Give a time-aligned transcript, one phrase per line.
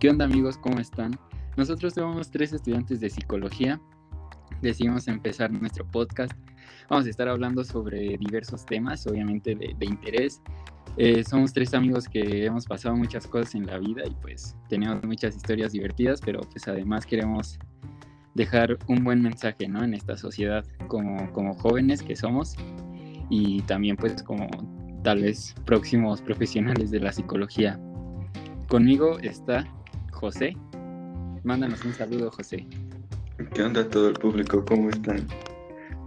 [0.00, 0.56] ¿Qué onda amigos?
[0.58, 1.18] ¿Cómo están?
[1.56, 3.80] Nosotros somos tres estudiantes de psicología.
[4.62, 6.30] Decidimos empezar nuestro podcast.
[6.88, 10.40] Vamos a estar hablando sobre diversos temas, obviamente de, interés.
[10.98, 15.02] Eh, somos tres amigos que hemos pasado muchas cosas en la vida y pues tenemos
[15.02, 17.58] muchas historias divertidas, pero pues además queremos
[18.36, 19.82] dejar un buen mensaje ¿no?
[19.82, 22.54] en esta sociedad como, como jóvenes que somos
[23.30, 24.46] y también pues como
[25.02, 27.80] tal vez próximos profesionales de la psicología.
[28.68, 29.66] Conmigo está
[30.18, 30.56] José.
[31.44, 32.66] Mándanos un saludo, José.
[33.54, 34.64] ¿Qué onda todo el público?
[34.64, 35.26] ¿Cómo están?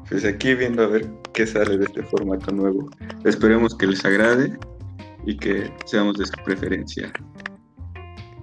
[0.09, 2.89] Pues aquí viendo a ver qué sale de este formato nuevo.
[3.23, 4.57] Esperemos que les agrade
[5.25, 7.13] y que seamos de su preferencia.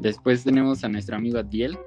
[0.00, 1.78] Después tenemos a nuestro amigo Adiel.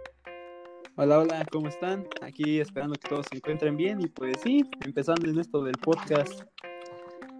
[0.97, 2.05] Hola, hola, ¿cómo están?
[2.21, 6.43] Aquí esperando que todos se encuentren bien y pues sí, empezando en esto del podcast.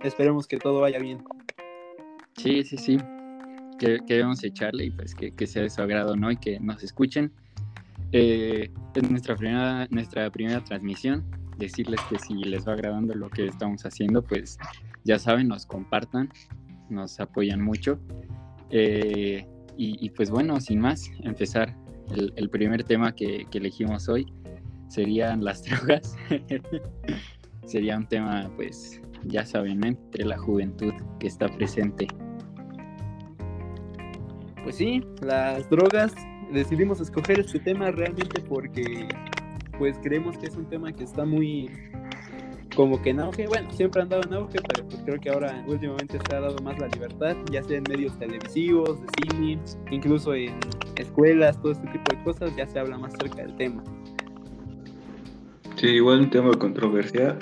[0.02, 1.24] Esperemos que todo vaya bien.
[2.36, 2.98] Sí, sí, sí
[3.82, 6.32] que, debemos echarle y pues que, sea de su agrado, ¿no?
[6.32, 7.32] Y que nos escuchen.
[8.12, 11.26] Eh, es nuestra primera, nuestra primera transmisión.
[11.58, 14.58] Decirles que si les va agradando lo que estamos haciendo, pues
[15.04, 16.30] ya saben, nos compartan,
[16.90, 18.00] nos apoyan mucho.
[18.70, 19.46] Eh,
[19.78, 21.76] y, pues bueno, sin más, empezar.
[22.36, 24.32] El, primer tema que, elegimos hoy
[24.90, 26.16] serían las drogas.
[27.66, 32.08] Sería un tema, pues, ya saben, entre la juventud que está presente
[34.64, 36.14] pues sí, las drogas,
[36.52, 39.08] decidimos escoger este tema realmente porque
[39.78, 41.70] pues creemos que es un tema que está muy
[42.76, 45.64] como que en auge, bueno, siempre han dado en auge, pero pues creo que ahora
[45.68, 49.60] últimamente se ha dado más la libertad, ya sea en medios televisivos, de cine,
[49.92, 50.58] incluso en
[50.96, 53.84] escuelas, todo este tipo de cosas, ya se habla más cerca del tema.
[55.76, 57.40] Sí, igual un tema controversial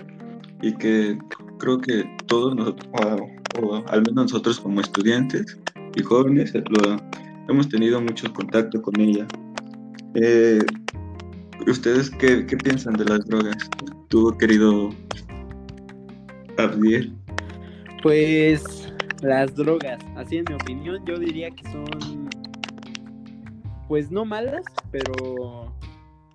[0.62, 1.17] y que
[1.59, 2.90] creo que todos nosotros,
[3.62, 5.59] o al menos nosotros como estudiantes,
[5.95, 6.53] y jóvenes
[7.47, 9.27] hemos tenido mucho contacto con ella.
[10.15, 10.63] Eh,
[11.67, 13.69] ¿Ustedes qué, qué, piensan de las drogas?
[14.07, 14.89] ¿Tú, querido
[16.57, 17.13] Abdiel?
[18.01, 22.29] Pues las drogas, así en mi opinión, yo diría que son,
[23.88, 25.75] pues no malas, pero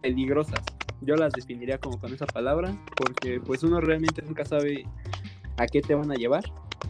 [0.02, 0.60] peligrosas.
[1.00, 4.86] Yo las definiría como con esa palabra, porque pues uno realmente nunca sabe
[5.56, 6.44] a qué te van a llevar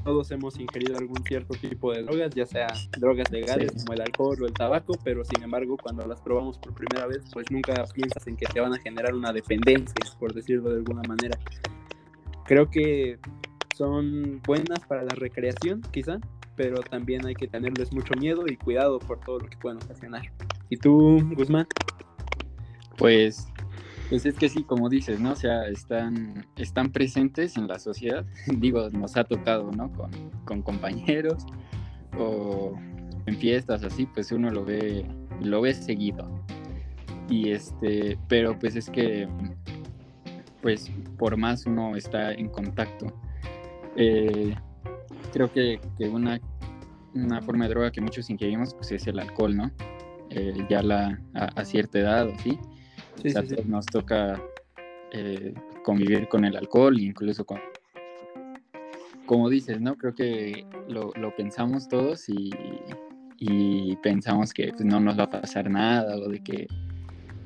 [0.05, 2.67] todos hemos ingerido algún cierto tipo de drogas, ya sea
[2.99, 6.75] drogas legales como el alcohol o el tabaco, pero sin embargo cuando las probamos por
[6.75, 10.71] primera vez, pues nunca piensas en que te van a generar una dependencia, por decirlo
[10.71, 11.39] de alguna manera.
[12.45, 13.19] Creo que
[13.75, 16.19] son buenas para la recreación, quizá,
[16.55, 20.31] pero también hay que tenerles mucho miedo y cuidado por todo lo que pueden ocasionar.
[20.69, 21.67] ¿Y tú, Guzmán?
[22.97, 23.49] Pues
[24.09, 25.33] pues es que sí, como dices, ¿no?
[25.33, 28.25] O sea, están, están presentes en la sociedad.
[28.59, 29.91] Digo, nos ha tocado, ¿no?
[30.45, 31.45] Con, compañeros
[32.19, 32.75] o
[33.27, 35.07] en fiestas así, pues uno lo ve,
[35.41, 36.29] lo ve seguido.
[37.29, 39.29] Y este, pero pues es que,
[40.61, 43.07] pues por más uno está en contacto.
[43.97, 44.55] Eh,
[45.33, 46.41] creo que, una,
[47.15, 49.71] una forma de droga que muchos ingerimos pues es el alcohol, ¿no?
[50.31, 52.37] Eh, ya la, a, cierta edad o
[53.67, 54.41] nos toca
[55.13, 55.55] eh,
[55.85, 57.61] convivir con el alcohol, incluso con...
[59.27, 59.97] Como dices, ¿no?
[59.97, 66.17] Creo que lo, pensamos todos y, pensamos que pues, no nos va a pasar nada
[66.17, 66.67] o de que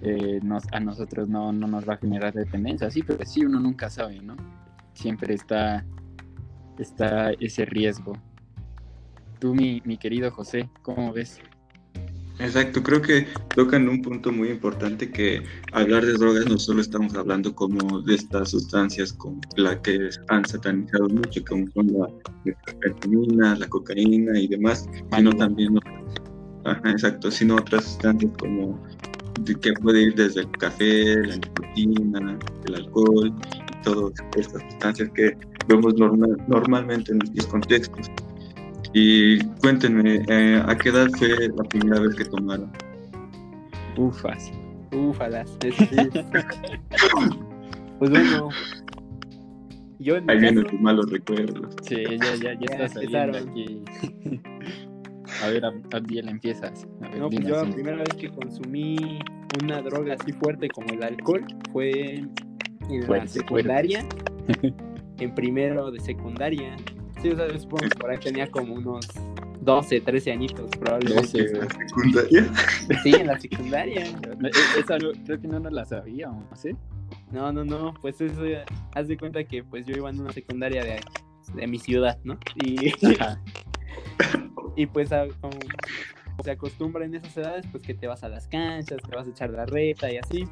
[0.01, 0.41] eh,
[0.73, 2.91] a nosotros no, nos va a generar dependencia.
[2.91, 4.37] Sí, pero sí, uno nunca sabe, ¿no?
[4.95, 5.85] Siempre está,
[6.79, 8.15] está ese riesgo.
[9.39, 11.41] Tú, mi, mi querido José, ¿cómo ves?
[12.41, 13.27] Exacto, creo que
[13.57, 18.15] tocan un punto muy importante que hablar de drogas no solo estamos hablando como de
[18.15, 21.89] estas sustancias con la que han satanizado mucho, como son
[23.37, 25.81] la la cocaína y demás, sino también,
[26.85, 28.81] exacto, sino otras sustancias como
[29.45, 35.37] que puede ir desde el café, la nicotina, el alcohol y todas estas sustancias que
[35.67, 35.95] vemos
[36.47, 38.11] normalmente en nuestros contextos.
[38.93, 42.71] Y cuéntenme, eh, ¿a qué edad fue la primera vez que tomaron?
[43.97, 44.51] Ufas.
[44.93, 45.51] Ufalas.
[47.99, 48.49] pues bueno.
[49.99, 51.75] Yo en Ahí vienen tus malos recuerdos.
[51.83, 53.83] Sí, ya, ya, ya, está saliendo aquí.
[55.43, 56.87] A ver, Abdiel, empiezas.
[57.19, 59.19] no, pues yo la primera vez que consumí
[59.63, 62.23] una droga así fuerte como el alcohol fue
[62.89, 64.07] en la secundaria.
[65.19, 66.77] en primero de secundaria.
[67.21, 69.07] Sí, o sea, yo supongo que por ahí tenía como unos
[69.61, 71.41] 12, 13 añitos probablemente.
[71.41, 72.53] ¿En la secundaria?
[73.03, 74.07] Sí, en la secundaria.
[74.07, 76.71] E-, esa creo que no nos la sabíamos, ¿sí?
[77.33, 78.43] No, no, no, pues eso,
[78.95, 81.01] haz de cuenta que pues yo iba en una secundaria de,
[81.55, 82.39] de mi ciudad, ¿no?
[82.57, 82.93] Y,
[84.77, 89.17] y pues se acostumbra en esas edades, pues que te vas a las canchas, te
[89.17, 90.45] vas a echar la reta y así.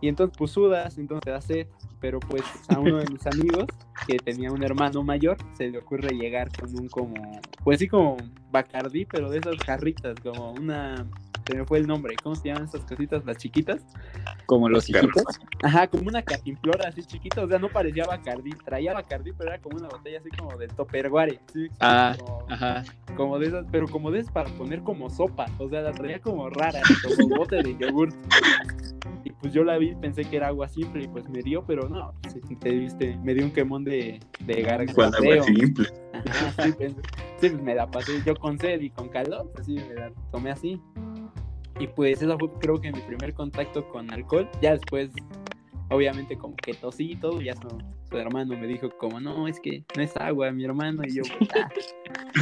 [0.00, 1.66] Y entonces pues sudas, entonces te da sed,
[2.00, 3.66] pero pues a uno de mis amigos
[4.06, 7.14] que tenía un hermano mayor se le ocurre llegar con un como,
[7.62, 8.16] pues sí como
[8.50, 11.06] Bacardí, pero de esas jarritas, como una
[11.46, 13.84] se me fue el nombre, ¿cómo se llaman esas cositas, las chiquitas?
[14.46, 15.22] Como los hijitos.
[15.62, 19.60] Ajá, como una cantimplora así chiquita, o sea, no parecía Bacardí, traía Bacardí, pero era
[19.60, 21.68] como una botella así como del Topperware, ¿sí?
[21.80, 22.84] Ah, como, ajá.
[23.16, 26.18] como de esas, pero como de esas para poner como sopa, o sea, la traía
[26.20, 28.12] como rara, como bote de yogur.
[29.24, 31.88] Y pues yo la vi, pensé que era agua simple y pues me dio, pero
[31.88, 34.94] no, pues, sí, te viste, me dio un quemón de, de garganta.
[34.94, 35.86] ¿Cuál agua simple?
[36.12, 37.02] Ajá, sí, pensé-
[37.38, 40.10] sí, pues me la pasé yo con sed y con calor, pues sí, me la
[40.32, 40.80] tomé así.
[41.80, 44.48] Y pues eso fue creo que mi primer contacto con alcohol.
[44.60, 45.10] Ya después,
[45.90, 47.68] obviamente como que tosí y todo, ya su,
[48.08, 51.02] su hermano me dijo como, no, es que no es agua, mi hermano.
[51.06, 51.68] Y yo, pues, "Ah,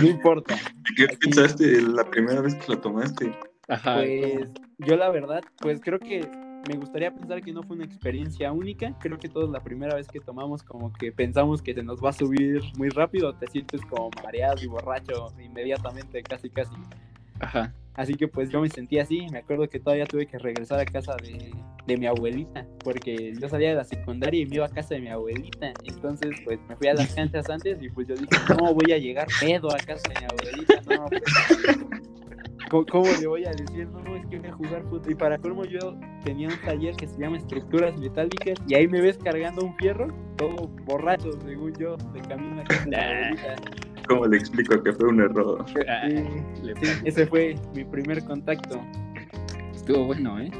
[0.02, 0.56] no importa.
[0.96, 3.32] ¿Qué Aquí- pensaste la primera vez que lo tomaste?
[3.68, 3.96] Ajá.
[3.96, 4.48] Pues
[4.78, 6.26] yo la verdad, pues creo que
[6.68, 8.98] me gustaría pensar que no fue una experiencia única.
[8.98, 12.10] Creo que todos la primera vez que tomamos como que pensamos que se nos va
[12.10, 16.74] a subir muy rápido, te sientes como mareado y borracho inmediatamente, casi casi.
[17.40, 17.72] Ajá.
[17.94, 20.84] Así que pues yo me sentí así, me acuerdo que todavía tuve que regresar a
[20.84, 21.50] casa de,
[21.84, 25.00] de mi abuelita, porque yo salía de la secundaria y me iba a casa de
[25.00, 25.72] mi abuelita.
[25.84, 28.98] Entonces pues me fui a las canchas antes y pues yo dije, no, voy a
[28.98, 31.22] llegar pedo a casa de mi abuelita, no, pues,
[32.70, 33.88] ¿Cómo, cómo le voy a decir?
[33.88, 35.10] No, es que voy a jugar fútbol.
[35.10, 39.00] Y para colmo yo tenía un taller que se llama Estructuras Metálicas y ahí me
[39.00, 43.56] ves cargando un fierro, todo borracho, según yo, de camino a casa de mi abuelita.
[44.08, 45.64] ¿Cómo le explico que fue un error?
[45.88, 48.80] Ah, Sí, ese fue mi primer contacto.
[49.74, 50.50] Estuvo bueno, ¿eh?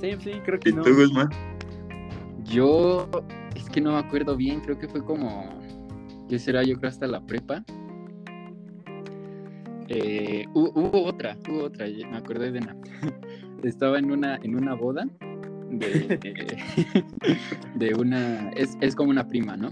[0.00, 0.82] Sí, sí, creo que ¿Y no.
[0.82, 1.28] tú, Guzmán?
[2.44, 3.08] Yo,
[3.54, 5.44] es que no me acuerdo bien, creo que fue como,
[6.28, 6.62] ¿qué será?
[6.62, 7.62] Yo creo hasta la prepa.
[9.88, 12.76] Eh, hu- hubo otra, hubo otra, me acordé de una.
[13.62, 15.06] Estaba en una, en una boda
[15.70, 16.18] de,
[17.74, 19.70] de una, es, es como una prima, ¿no?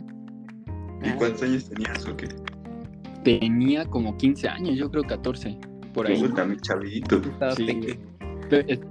[1.04, 2.28] ¿Y cuántos años tenías o qué?
[3.26, 5.58] Tenía como 15 años, yo creo 14,
[5.92, 6.22] por ahí.
[6.32, 7.16] También chavito.
[7.16, 7.98] Estaba Sí.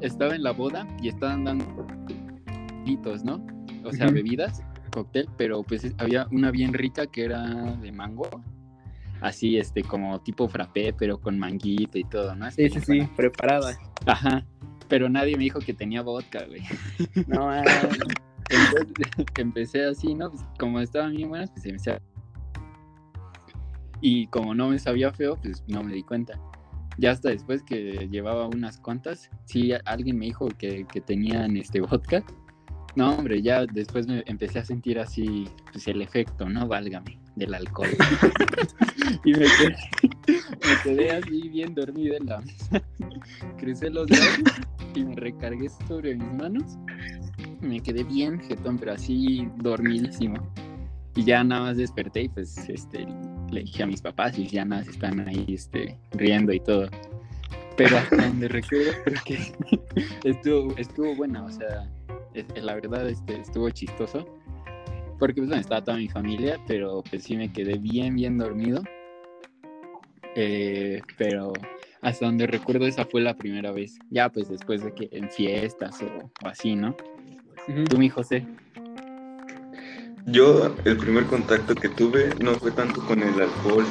[0.02, 1.66] Estaba en la boda y estaban dando
[2.84, 3.46] pitos, ¿no?
[3.86, 4.62] O sea, bebidas,
[4.92, 7.46] cóctel, pero pues es- había una bien rica que era
[7.78, 8.28] de mango.
[9.22, 12.52] Así, este, como tipo frappé, pero con manguito y todo, ¿no?
[12.52, 13.78] Sí, sí, sí, preparada.
[14.06, 14.46] Ajá.
[14.90, 16.62] Pero nadie me dijo que tenía vodka, güey.
[17.28, 17.64] No, ah,
[18.50, 20.30] Entonces empecé así, ¿no?
[20.30, 22.02] Pues, como estaban bien buenas, pues empecé a...
[24.02, 26.40] Y como no me sabía feo, pues no me di cuenta.
[26.98, 31.82] Ya hasta después que llevaba unas cuantas, sí, alguien me dijo que, que tenían este
[31.82, 32.24] vodka.
[32.96, 36.66] No, hombre, ya después me empecé a sentir así, pues el efecto, ¿no?
[36.66, 37.90] Válgame, del alcohol.
[39.26, 39.76] y me quedé,
[40.28, 42.82] me quedé así bien dormido en la mesa.
[43.58, 44.40] Crucé los dedos
[44.96, 46.78] y me recargué sobre mis manos.
[47.60, 50.38] Me quedé bien jetón, pero así dormidísimo.
[51.16, 53.06] Y ya nada más desperté y pues este,
[53.56, 56.90] le dije a mis papás y ya nada más están ahí este, riendo y todo.
[57.78, 59.40] Pero hasta donde recuerdo creo que
[60.30, 61.90] estuvo, estuvo buena, o sea,
[62.62, 64.26] la verdad este, estuvo chistoso.
[65.18, 68.84] Porque pues bueno, estaba toda mi familia, pero pues sí me quedé bien, bien dormido.
[70.36, 71.54] Eh, pero
[72.02, 73.98] hasta donde recuerdo esa fue la primera vez.
[74.10, 76.96] Ya pues después de que en fiestas o, o así, ¿no?
[77.70, 77.86] ujú.
[77.86, 78.46] Tú, mi José.
[80.28, 83.86] Yo, el primer contacto que tuve no fue tanto con el alcohol,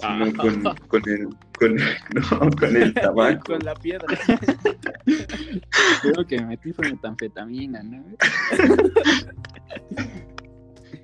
[0.00, 0.32] sino Ah.
[0.36, 1.74] con, con el, con,
[2.14, 3.44] no, con el tabaco.
[3.54, 4.06] Con la piedra.
[6.02, 8.04] Creo que me metí fue metanfetamina, ¿no?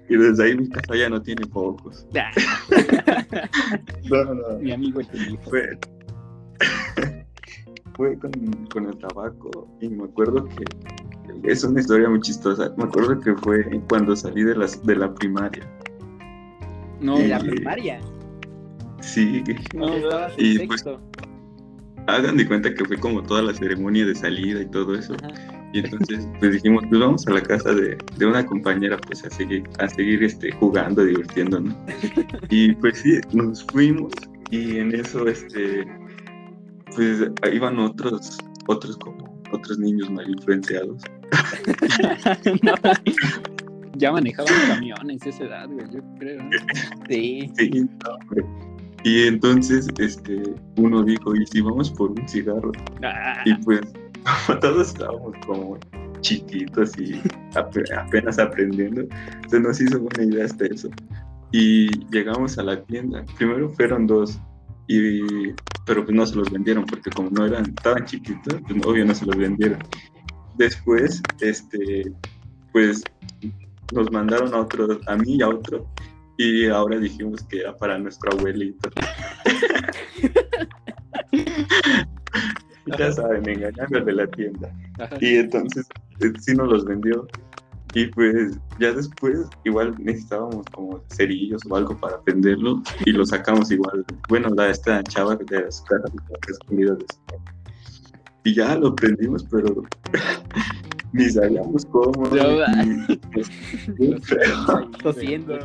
[0.08, 2.06] Y desde ahí mi casa ya no tiene focos.
[4.10, 5.42] No, no, Mi amigo dijo.
[5.50, 5.78] fue,
[7.96, 8.32] fue con,
[8.72, 10.64] con el tabaco y me acuerdo que
[11.42, 12.72] es una historia muy chistosa.
[12.76, 15.68] Me acuerdo que fue cuando salí de, las, de la primaria.
[17.00, 18.00] No, En la primaria.
[19.00, 19.42] Sí,
[19.74, 19.88] no,
[20.36, 20.84] y, pues,
[22.06, 25.14] hagan de cuenta que fue como toda la ceremonia de salida y todo eso.
[25.22, 25.60] Ajá.
[25.72, 29.30] Y entonces pues dijimos, pues vamos a la casa de, de una compañera pues a
[29.30, 31.74] seguir, a seguir este, jugando, divirtiéndonos.
[32.48, 34.12] Y pues sí, nos fuimos
[34.50, 35.86] y en eso este
[36.96, 41.02] pues iban otros, otros como otros niños mal influenciados.
[42.62, 42.74] No.
[43.96, 46.40] Ya manejaban camiones esa edad, güey, yo creo.
[47.10, 47.50] Sí.
[47.58, 48.42] Sí, no.
[49.04, 50.42] Y entonces este
[50.76, 52.72] uno dijo, ¿y si vamos por un cigarro?
[53.02, 53.80] Ah, Y pues
[54.62, 55.76] todos estábamos como
[56.22, 57.20] chiquitos y
[57.54, 59.02] ape- apenas aprendiendo,
[59.48, 60.88] se nos hizo buena idea hasta eso.
[61.52, 63.22] Y llegamos a la tienda.
[63.36, 64.38] Primero fueron dos
[64.86, 65.20] y
[65.84, 69.14] pero pues no se los vendieron porque como no eran, estaban chiquitos, pues obvio no
[69.14, 69.78] se los vendieron.
[70.56, 72.12] Después, este,
[72.72, 73.02] pues
[73.92, 75.86] nos mandaron a otro, a mí y a otro,
[76.36, 78.90] y ahora dijimos que era para nuestro abuelito.
[82.98, 84.72] ya saben, engañando de la tienda.
[85.20, 85.86] Y entonces
[86.20, 87.26] eh, sí nos los vendió.
[87.92, 93.70] Y pues ya después igual necesitábamos como cerillos o algo para prenderlo y lo sacamos
[93.72, 94.04] igual.
[94.28, 96.04] Bueno, la, esta chava de su casa,
[96.68, 96.96] de
[98.44, 99.82] Y ya lo prendimos, pero
[101.12, 102.28] ni sabíamos cómo.
[103.32, 103.50] pues,
[105.02, 105.58] Tosiendo.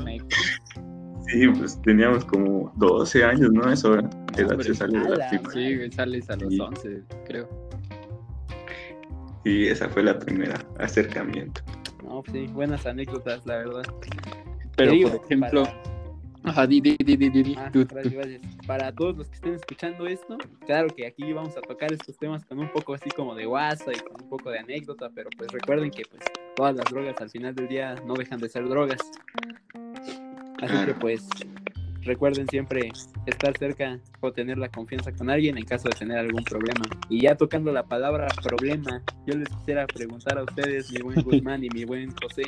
[1.28, 3.72] Sí, pues teníamos como 12 años, ¿no?
[3.72, 3.98] Eso
[4.38, 7.50] edad se sale de la Sí, sales a los 11, creo.
[9.44, 11.62] Y esa fue la primera acercamiento.
[12.04, 13.84] No, pues sí, buenas anécdotas, la verdad.
[14.75, 15.64] Pero, por ejemplo...
[16.46, 16.96] Ajá, di,
[17.58, 17.72] ah,
[18.68, 22.46] Para todos los que estén escuchando esto, claro que aquí vamos a tocar estos temas
[22.46, 25.52] con un poco así como de guasa y con un poco de anécdota, pero pues
[25.52, 26.22] recuerden que pues
[26.56, 29.00] todas las drogas al final del día no dejan de ser drogas.
[30.62, 31.28] Así que pues
[32.04, 32.92] recuerden siempre
[33.25, 36.86] estar cerca o tener la confianza con alguien en caso de tener algún problema.
[37.10, 41.64] Y ya tocando la palabra problema, yo les quisiera preguntar a ustedes, mi buen Guzmán
[41.64, 42.44] y mi buen José,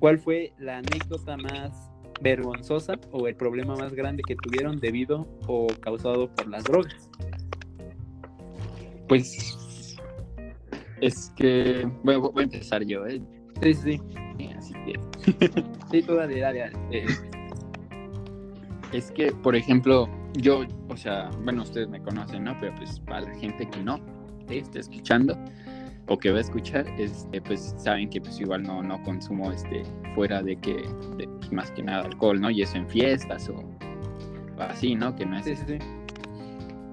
[0.00, 1.91] ¿cuál fue la anécdota más
[2.22, 7.10] vergonzosa o el problema más grande que tuvieron debido o causado por las drogas?
[9.08, 9.98] Pues
[11.00, 13.20] es que bueno, voy a empezar yo, ¿eh?
[13.62, 14.00] Sí, sí,
[14.38, 14.48] sí.
[14.56, 15.62] Así que...
[15.90, 17.06] sí, tú dale, dale, eh,
[18.92, 22.56] es que, por ejemplo, yo, o sea, bueno, ustedes me conocen, ¿no?
[22.60, 23.98] Pero pues para la gente que no
[24.48, 25.36] esté escuchando
[26.08, 29.84] o que va a escuchar, este, pues saben que pues igual no, no consumo este
[30.14, 30.84] fuera de que,
[31.50, 32.50] más que nada alcohol, ¿no?
[32.50, 33.62] Y eso en fiestas o,
[34.58, 35.14] así, ¿no?
[35.14, 35.44] Que no es...
[35.44, 35.78] Sí, sí, sí.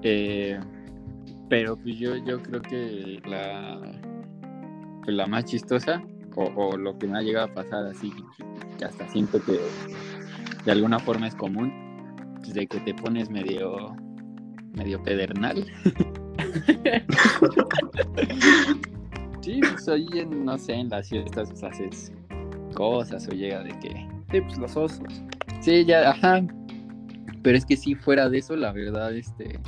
[0.03, 0.59] Eh,
[1.49, 3.81] pero pues yo, yo creo que la,
[5.03, 6.01] pues, la más chistosa
[6.35, 8.13] o, lo que me ha llegado a pasar así,
[8.77, 9.59] que hasta siento que
[10.63, 11.73] de alguna forma es común,
[12.37, 13.93] pues, de que te pones medio,
[14.73, 15.65] medio pedernal.
[19.41, 22.11] sí, pues ahí en, no sé, en las fiestas pues, haces
[22.73, 24.07] cosas o llega de que...
[24.31, 25.21] Sí, pues los osos.
[25.61, 26.41] Sí, ya, ajá.
[27.41, 29.59] Pero es que sí, fuera de eso, la verdad, este...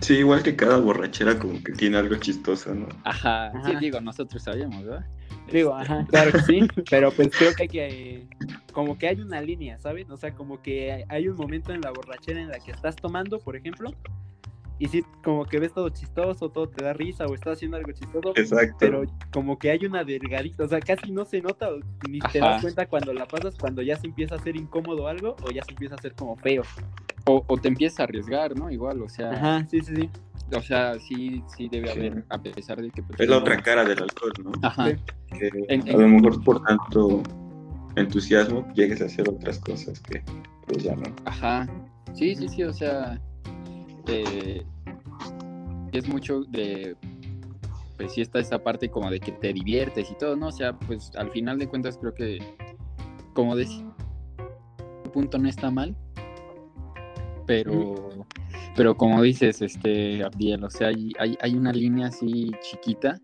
[0.00, 2.86] Sí, igual que cada borrachera como que tiene algo chistoso, ¿no?
[3.04, 5.04] Ajá, sí, digo, nosotros sabíamos, ¿verdad?
[5.52, 8.28] Digo, ajá, claro que sí, pero pues creo que hay que,
[8.72, 10.08] como que hay una línea, ¿sabes?
[10.10, 13.40] O sea, como que hay un momento en la borrachera en la que estás tomando,
[13.40, 13.90] por ejemplo,
[14.78, 17.92] y sí, como que ves todo chistoso, todo te da risa o estás haciendo algo
[17.92, 18.32] chistoso.
[18.36, 18.76] Exacto.
[18.78, 21.68] Pero como que hay una delgadita, o sea, casi no se nota,
[22.08, 25.36] ni te das cuenta cuando la pasas, cuando ya se empieza a hacer incómodo algo
[25.44, 26.62] o ya se empieza a hacer como feo.
[27.26, 28.70] O, o te empieza a arriesgar, ¿no?
[28.70, 29.32] Igual, o sea.
[29.32, 30.10] Ajá, sí, sí, sí.
[30.56, 33.02] O sea, sí, sí debe haber, a pesar de que...
[33.02, 34.52] Pues, es la otra cara del alcohol, ¿no?
[34.62, 34.96] Ajá.
[35.38, 37.22] Que a lo mejor por tanto
[37.96, 40.22] entusiasmo llegues a hacer otras cosas que
[40.66, 41.14] pues ya no.
[41.26, 41.68] Ajá.
[42.14, 43.20] Sí, sí, sí, o sea,
[44.08, 44.64] eh,
[45.92, 46.96] es mucho de,
[47.96, 50.48] pues sí está esta parte como de que te diviertes y todo, ¿no?
[50.48, 52.38] O sea, pues al final de cuentas creo que,
[53.34, 53.84] como decía,
[55.12, 55.96] punto no está mal,
[57.46, 58.26] pero,
[58.76, 63.18] pero como dices, este, Abdiel, o sea, hay, hay, una línea así chiquita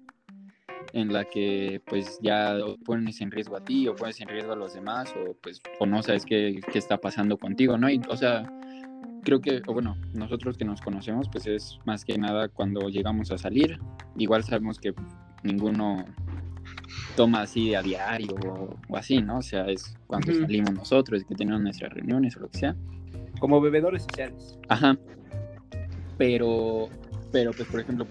[0.93, 4.57] en la que pues ya pones en riesgo a ti o pones en riesgo a
[4.57, 7.91] los demás o pues o no sabes qué, qué está pasando contigo, ¿no?
[7.91, 8.51] Y, o sea,
[9.25, 13.39] creo que, bueno, nosotros que nos conocemos, pues es más que nada cuando llegamos a
[13.39, 13.81] salir.
[14.17, 14.95] Igual sabemos que
[15.43, 16.05] ninguno
[17.17, 18.35] toma así a diario
[18.89, 19.39] o, así, ¿no?
[19.39, 22.77] O sea, es cuando salimos nosotros, que tenemos nuestras reuniones o lo que sea.
[23.41, 24.59] Como bebedores sociales.
[24.69, 24.97] Ajá.
[26.19, 26.89] Pero,
[27.33, 28.07] pero pues por ejemplo,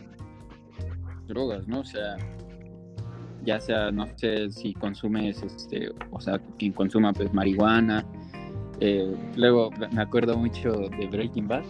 [1.27, 1.79] drogas, ¿no?
[1.79, 2.17] O sea,
[3.46, 8.05] ya sea, no sé si consumes, este, o sea, quien consuma pues marihuana,
[8.80, 11.63] eh, luego me acuerdo mucho de Breaking Bad.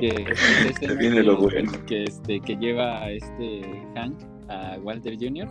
[0.00, 1.72] que, viene lo bueno.
[1.86, 3.62] que, este, que lleva a este
[3.94, 4.18] Hank
[4.48, 5.48] a Walter Jr.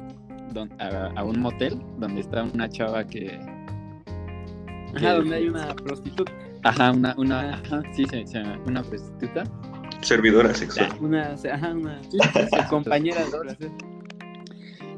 [0.79, 3.39] a, un motel donde está una chava que.
[4.95, 6.31] Ajá, donde hay una prostituta.
[6.63, 8.25] Ajá, una, una, ajá, sí, se,
[8.65, 9.43] una prostituta.
[10.01, 10.89] Servidora sexual.
[10.99, 12.01] Una, ajá, una
[12.69, 13.71] compañera de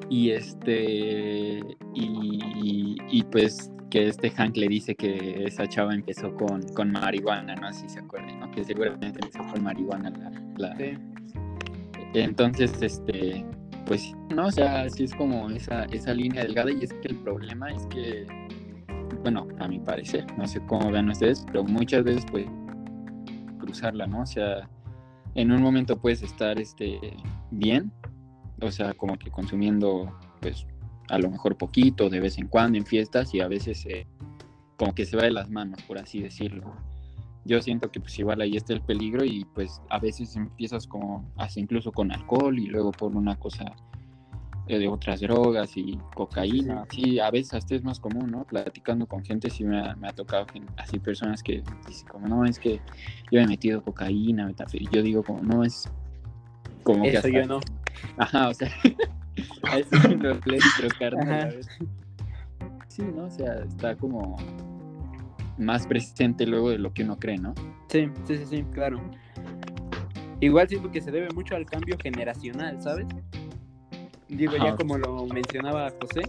[0.09, 1.59] Y este.
[1.95, 7.55] Y, y pues que este Hank le dice que esa chava empezó con, con marihuana,
[7.55, 7.67] ¿no?
[7.67, 8.51] Así se acuerdan, ¿no?
[8.51, 10.12] Que seguramente empezó con marihuana
[10.58, 10.75] la...
[10.77, 10.98] Sí.
[12.13, 13.46] Entonces, este,
[13.86, 17.17] pues, no, o sea, así es como esa, esa línea delgada y es que el
[17.17, 18.25] problema es que,
[19.22, 22.46] bueno, a mi parecer, no sé cómo vean ustedes, pero muchas veces, pues,
[23.67, 24.22] usarla, ¿no?
[24.22, 24.67] O sea,
[25.36, 27.00] en un momento puedes estar este,
[27.51, 27.91] bien,
[28.62, 30.65] o sea, como que consumiendo, pues,
[31.09, 34.05] a lo mejor poquito, de vez en cuando, en fiestas, y a veces eh,
[34.77, 36.73] como que se va de las manos, por así decirlo.
[37.45, 41.31] Yo siento que pues igual ahí está el peligro y pues a veces empiezas como,
[41.37, 43.65] hasta incluso con alcohol y luego por una cosa
[44.67, 46.85] eh, de otras drogas y cocaína.
[46.91, 48.43] Sí, a veces hasta es más común, ¿no?
[48.43, 50.45] Platicando con gente, sí me ha, me ha tocado
[50.77, 52.79] así personas que dicen como, no, es que
[53.31, 55.89] yo he metido cocaína, y yo digo como, no, es
[56.83, 57.29] como Eso que hasta...
[57.29, 57.59] yo no.
[58.17, 58.69] Ajá, o sea,
[59.63, 59.89] a eso
[61.00, 61.51] carnal, Ajá.
[61.51, 61.67] ¿sabes?
[62.88, 63.25] Sí, ¿no?
[63.25, 64.38] O sea, está como
[65.57, 67.53] más presente luego de lo que uno cree, ¿no?
[67.88, 69.00] Sí, sí, sí, sí, claro.
[70.41, 73.07] Igual siento que se debe mucho al cambio generacional, ¿sabes?
[74.29, 76.21] Digo, ya como lo mencionaba José,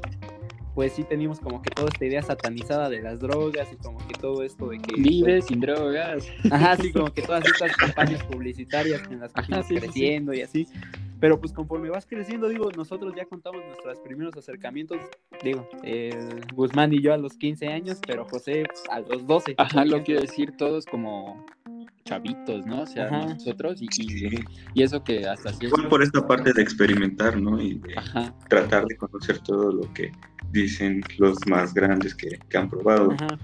[0.75, 4.15] pues sí teníamos como que toda esta idea satanizada de las drogas y como que
[4.15, 5.01] todo esto de que...
[5.01, 6.27] Vive sin drogas.
[6.51, 9.81] Ajá, sí, como que todas estas campañas publicitarias en las que Ajá, sí, sí, sí.
[9.81, 10.67] creciendo y así.
[11.21, 14.99] Pero pues conforme vas creciendo, digo, nosotros ya contamos nuestros primeros acercamientos,
[15.45, 19.55] digo, eh, Guzmán y yo a los 15 años, pero José a los 12.
[19.59, 21.45] Ajá, lo que quiero decir, todos como
[22.05, 22.83] chavitos, ¿no?
[22.83, 23.27] O sea, Ajá.
[23.27, 24.29] nosotros y, y, Sí.
[24.75, 25.77] y eso que hasta cierto...
[25.77, 27.61] Igual por esta parte de experimentar, ¿no?
[27.61, 30.11] Y de Ajá, tratar de conocer todo lo que
[30.51, 33.13] dicen los más grandes que, que han probado.
[33.13, 33.39] Ajá.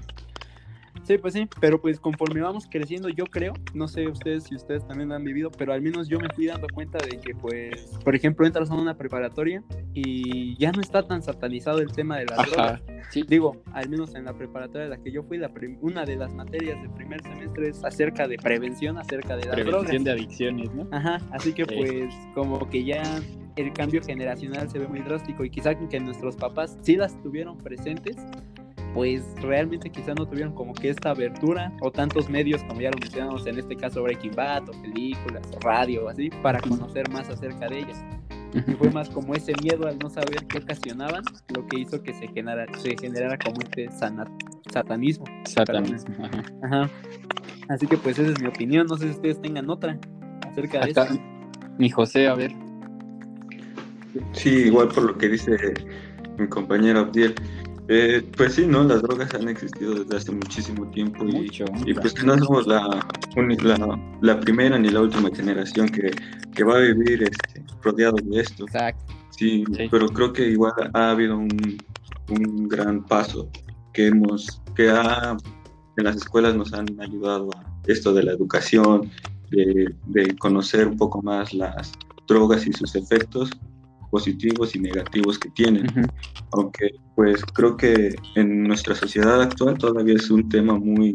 [1.06, 4.86] Sí, pues sí, pero pues conforme vamos creciendo, yo creo, no sé ustedes si ustedes
[4.88, 7.96] también lo han vivido, pero al menos yo me fui dando cuenta de que, pues,
[8.02, 9.62] por ejemplo, entras a una preparatoria
[9.94, 12.82] y ya no está tan satanizado el tema de las drogas.
[12.82, 16.04] ajá, sí, Digo, al menos en la preparatoria en la que yo fui, la una
[16.04, 20.10] de las materias del primer semestre es acerca de prevención, acerca de las prevención de
[20.10, 20.24] drogas.
[20.26, 20.88] adicciones, ¿no?
[20.90, 23.02] Ajá, así que pues como que ya
[23.56, 27.56] el cambio generacional se ve muy drástico y quizá que nuestros papás sí las tuvieron
[27.58, 28.16] presentes,
[28.96, 32.96] pues realmente quizá no tuvieron como que esta abertura o tantos medios como ya lo
[32.98, 37.28] mencionamos en este caso Breaking Bad o películas o radio o así para conocer más
[37.28, 38.02] acerca de ellas.
[38.54, 41.22] Y fue más como ese miedo al no saber qué ocasionaban
[41.54, 44.24] lo que hizo que se generara, se generara como este sana-
[44.72, 45.26] satanismo.
[45.44, 46.42] Satanismo, ajá.
[46.62, 46.90] Ajá.
[47.68, 49.98] Así que pues esa es mi opinión, no sé si ustedes tengan otra
[50.50, 51.20] acerca de Acá, eso.
[51.78, 52.52] mi José, a ver,
[54.32, 55.54] Sí, igual por lo que dice
[56.38, 57.34] mi compañero Abdiel.
[57.88, 58.82] Eh, pues sí, ¿no?
[58.84, 61.64] Las drogas han existido desde hace muchísimo tiempo y, mucho.
[61.84, 62.84] y pues no somos la,
[63.36, 63.76] uni- la,
[64.22, 66.10] la primera ni la última generación que,
[66.54, 68.64] que va a vivir este, rodeado de esto.
[68.64, 69.14] Exacto.
[69.30, 69.86] Sí, Sí.
[69.90, 71.76] pero creo que igual ha habido un,
[72.30, 73.48] un gran paso
[73.92, 75.36] que hemos, que ha,
[75.96, 79.10] en las escuelas nos han ayudado a esto de la educación,
[79.50, 81.92] de, de conocer un poco más las
[82.26, 83.50] drogas y sus efectos
[84.10, 85.86] positivos y negativos que tienen.
[85.86, 86.06] Ujú.
[86.52, 91.14] Aunque pues creo que en nuestra sociedad actual todavía es un tema muy,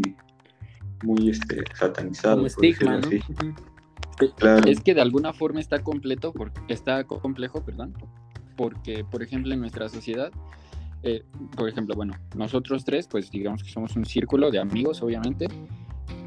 [1.04, 2.38] muy este, satanizado.
[2.38, 3.08] Como estigma, ¿no?
[3.08, 3.54] Ujú.
[4.38, 4.67] Claro.
[4.67, 7.93] Es que de alguna forma está completo, porque, está co- complejo, perdón,
[8.56, 10.32] porque, por ejemplo, en nuestra sociedad,
[11.01, 11.23] eh,
[11.56, 15.47] por ejemplo, bueno, nosotros tres, pues digamos que somos un círculo de amigos, obviamente,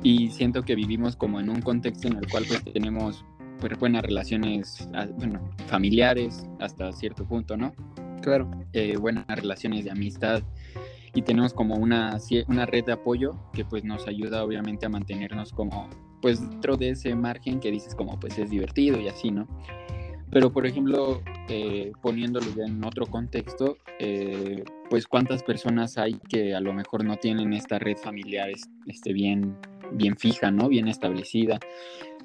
[0.03, 3.24] y siento que vivimos como en un contexto en el cual pues tenemos
[3.61, 7.73] pues, buenas relaciones, ah, bueno, familiares hasta cierto punto, ¿no?
[8.23, 8.51] Claro.
[8.73, 10.43] eh, buenas relaciones de amistad
[11.14, 15.53] y tenemos como una, una red de apoyo que pues nos ayuda obviamente a mantenernos
[15.53, 15.88] como
[16.23, 19.47] pues dentro de ese margen que dices como pues es divertido y así, ¿no?
[20.31, 26.55] Pero por ejemplo, eh, poniéndolo ya en otro contexto, eh, pues cuántas personas hay que
[26.55, 29.55] a lo mejor no tienen esta red familiar es- este, bien,
[29.92, 30.68] bien fija, ¿no?
[30.68, 31.59] Bien establecida.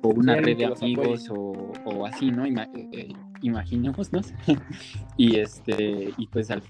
[0.02, 2.45] O una alguien red de amigos o, o así, ¿no?
[2.48, 4.10] Ima- eh, eh, imaginémonos.
[5.17, 6.63] y este, y pues al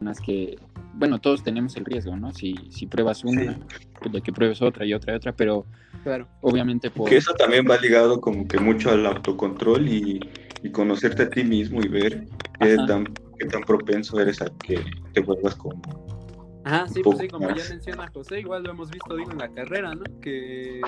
[0.00, 0.58] unas que,
[0.94, 2.32] bueno, todos tenemos el riesgo, ¿no?
[2.32, 3.58] Si, si pruebas una,
[3.98, 5.66] pues de que pruebes otra y otra y otra, pero
[6.04, 6.28] Claro.
[6.42, 7.08] obviamente por...
[7.08, 10.20] Que eso también va ligado como que mucho al autocontrol y,
[10.62, 12.26] y conocerte a ti mismo y ver
[12.60, 13.04] qué tan,
[13.38, 16.25] qué tan propenso eres a que te vuelvas como...
[16.66, 19.48] Ajá, sí, pues sí, como ya menciona José, igual lo hemos visto, digo, en la
[19.48, 20.02] carrera, ¿no?
[20.20, 20.80] Que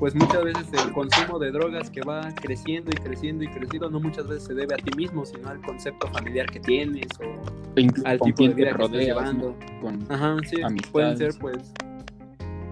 [0.00, 4.00] pues muchas veces el consumo de drogas que va creciendo y creciendo y creciendo no
[4.00, 8.08] muchas veces se debe a ti mismo, sino al concepto familiar que tienes o incluso
[8.08, 9.54] al tipo de vida que estás llevando.
[9.60, 9.80] ¿no?
[9.80, 10.90] Con- Ajá, sí, Amistades.
[10.90, 11.72] pueden ser pues...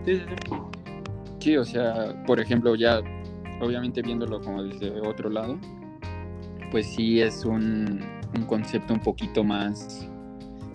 [0.05, 0.55] Sí, sí, sí.
[1.38, 3.01] Sí, o sea, por ejemplo, ya
[3.61, 5.57] obviamente viéndolo como desde otro lado,
[6.73, 10.09] pues sí es un, un concepto un poquito más...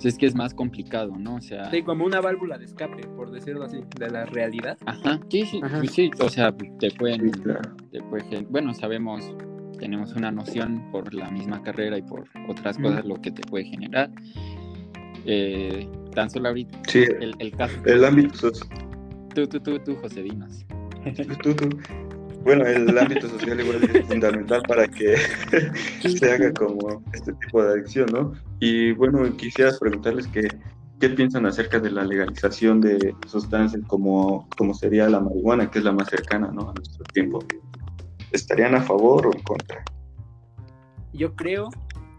[0.04, 1.36] sea, es que es más complicado, ¿no?
[1.36, 1.70] O sea...
[1.72, 4.78] Sí, como una válvula de escape, por decirlo así, de la realidad.
[4.86, 5.80] Ajá, sí, sí, Ajá.
[5.80, 7.76] pues sí, o sea, te pueden, Sí, claro.
[7.92, 9.36] te puede- bueno, sabemos,
[9.80, 13.66] tenemos una noción por la misma carrera y por otras cosas lo que te puede
[13.66, 14.12] generar.
[15.26, 17.76] Eh, tan solo ahorita Sí, el, el caso.
[17.86, 18.52] el ámbito
[19.34, 20.66] Tú, tú, tú, tú, José Dinos.
[21.42, 21.68] Tú, tú.
[22.43, 25.15] Bueno, el ámbito social igual es fundamental para que
[26.17, 28.34] se haga como este tipo de adicción, ¿no?
[28.60, 30.47] Y bueno, quisiera preguntarles que,
[30.99, 35.86] qué piensan acerca de la legalización de sustancias como, como sería la marihuana, que es
[35.86, 36.69] la más cercana, ¿no?
[36.69, 37.39] A nuestro tiempo.
[38.32, 39.84] ¿Estarían a favor o en contra?
[41.13, 41.69] Yo creo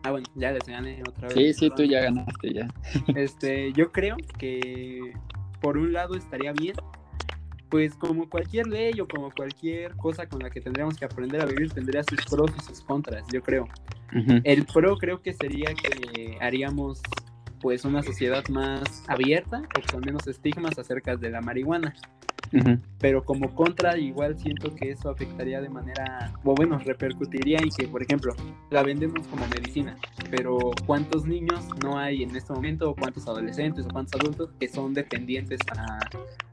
[0.04, 1.34] Ah, bueno, ya les gané otra vez.
[1.34, 2.68] Sí, sí, tú ya ganaste, ya.
[3.16, 5.14] Este, yo creo que
[5.62, 6.76] por un lado estaría bien,
[7.74, 11.44] pues como cualquier ley o como cualquier cosa con la que tendríamos que aprender a
[11.44, 13.66] vivir, tendría sus pros y sus contras, yo creo.
[14.44, 17.02] El pro creo que sería que haríamos
[17.60, 21.92] pues una sociedad más abierta o con menos estigmas acerca de la marihuana.
[23.00, 27.88] Pero como contra, igual siento que eso afectaría de manera, o bueno, repercutiría en que,
[27.88, 28.32] por ejemplo,
[28.70, 29.96] la vendemos como medicina,
[30.30, 34.68] pero ¿cuántos niños no hay en este momento, o cuántos adolescentes, o cuántos adultos que
[34.68, 35.98] son dependientes a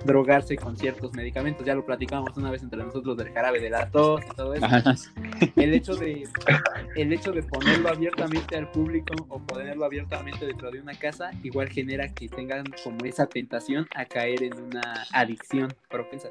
[0.05, 1.65] drogarse con ciertos medicamentos?
[1.65, 4.65] Ya lo platicamos una vez entre nosotros del jarabe de la tos y todo eso.
[5.55, 6.27] El hecho de,
[6.95, 11.69] el hecho de ponerlo abiertamente al público o ponerlo abiertamente dentro de una casa, igual
[11.69, 15.73] genera que tengan como esa tentación a caer en una adicción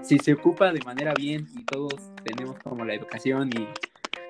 [0.02, 3.68] si se ocupa de manera bien y todos tenemos como la educación y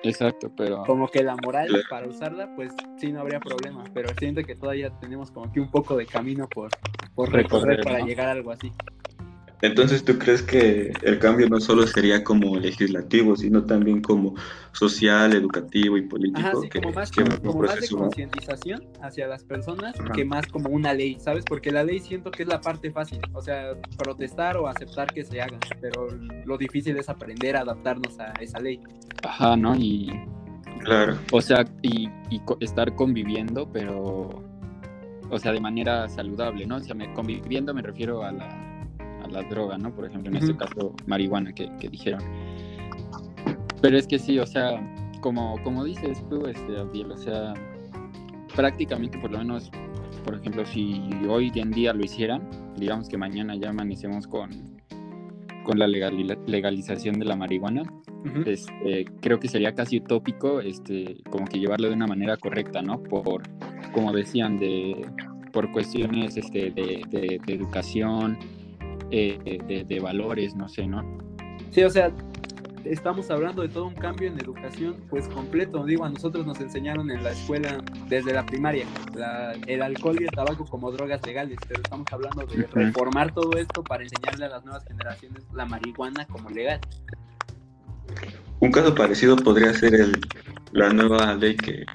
[0.03, 0.83] Exacto, pero...
[0.83, 4.89] Como que la moral para usarla, pues sí, no habría problema, pero siento que todavía
[4.99, 6.71] tenemos como que un poco de camino por,
[7.13, 8.71] por recorrer para llegar a algo así.
[9.61, 14.33] Entonces, ¿tú crees que el cambio no solo sería como legislativo, sino también como
[14.71, 16.63] social, educativo y político?
[16.73, 21.43] como más, de concientización hacia las personas que más como una ley, ¿sabes?
[21.45, 25.23] Porque la ley siento que es la parte fácil, o sea, protestar o aceptar que
[25.23, 26.07] se haga, pero
[26.45, 28.79] lo difícil es aprender a adaptarnos a esa ley.
[29.23, 29.75] Ajá, ¿no?
[29.75, 30.11] Y...
[30.79, 31.15] Claro.
[31.31, 34.43] O sea, y, y estar conviviendo, pero...
[35.29, 36.77] O sea, de manera saludable, ¿no?
[36.77, 38.70] O sea, me, conviviendo me refiero a la
[39.31, 39.93] la droga, ¿no?
[39.93, 42.21] Por ejemplo, en este caso, marihuana que, dijeron.
[43.81, 44.79] Pero es que sí, o sea,
[45.21, 47.53] como, como dices tú, este, Abdiel, o sea,
[48.55, 49.71] prácticamente por lo menos,
[50.23, 54.49] por ejemplo, si hoy en día lo hicieran, digamos que mañana ya amanecemos con,
[55.63, 57.83] con la legalización de la marihuana,
[58.45, 63.01] este, creo que sería casi utópico este, como que llevarlo de una manera correcta, ¿no?
[63.01, 63.43] Por,
[63.93, 65.07] como decían, de,
[65.51, 68.37] por cuestiones este, de, de, de educación,
[69.11, 71.03] eh, de, valores, no sé, ¿no?
[71.71, 72.11] Sí, o sea,
[72.85, 75.85] estamos hablando de todo un cambio en educación, pues completo.
[75.85, 78.85] Digo, a nosotros nos enseñaron en la escuela desde la primaria
[79.67, 83.83] el alcohol y el tabaco como drogas legales, pero estamos hablando de reformar todo esto
[83.83, 86.79] para enseñarle a las nuevas generaciones la marihuana como legal.
[88.59, 90.21] Un caso parecido podría ser el,
[90.71, 91.85] la nueva ley que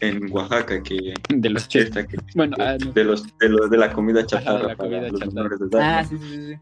[0.00, 1.90] en Oaxaca que de los que,
[2.34, 4.76] bueno, ah, de los de los de la comida chatarra,
[5.74, 6.54] Ah, sí, sí, sí.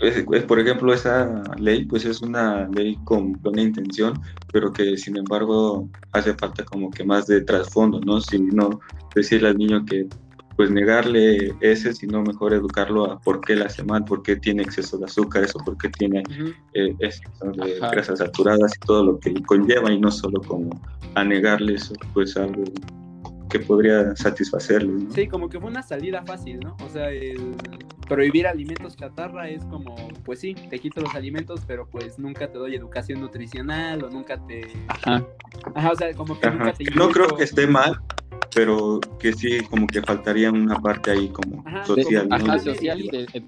[0.00, 4.14] Es, por ejemplo, esa ley, pues es una ley con buena intención,
[4.52, 8.20] pero que sin embargo hace falta como que más de trasfondo, ¿no?
[8.20, 8.80] Si no
[9.14, 10.06] decirle al niño que
[10.58, 14.64] pues negarle ese, sino mejor educarlo a por qué le hace mal, por qué tiene
[14.64, 16.24] exceso de azúcar, eso, por qué tiene
[16.74, 20.70] eh, de grasas saturadas y todo lo que conlleva, y no solo como
[21.14, 22.64] a negarle eso, pues algo
[23.48, 25.06] que podría satisfacerle.
[25.14, 26.76] Sí, como que fue una salida fácil, ¿no?
[26.84, 27.54] O sea, el
[28.08, 32.58] prohibir alimentos chatarra es como, pues sí, te quito los alimentos, pero pues nunca te
[32.58, 34.62] doy educación nutricional o nunca te...
[34.88, 35.24] Ajá.
[35.74, 36.84] Ajá, o sea, como que nunca te...
[36.94, 37.98] No creo que esté mal,
[38.54, 42.28] pero que sí, como que faltaría una parte ahí como social.
[42.30, 43.44] ajá, social y de,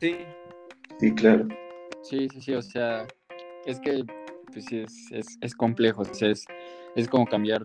[0.00, 0.16] Sí.
[0.98, 1.48] Sí, claro.
[2.02, 3.06] Sí, sí, sí, o sea,
[3.64, 4.04] es que
[4.52, 6.44] pues sí, es, es, es complejo, o sea, es,
[6.94, 7.64] es como cambiar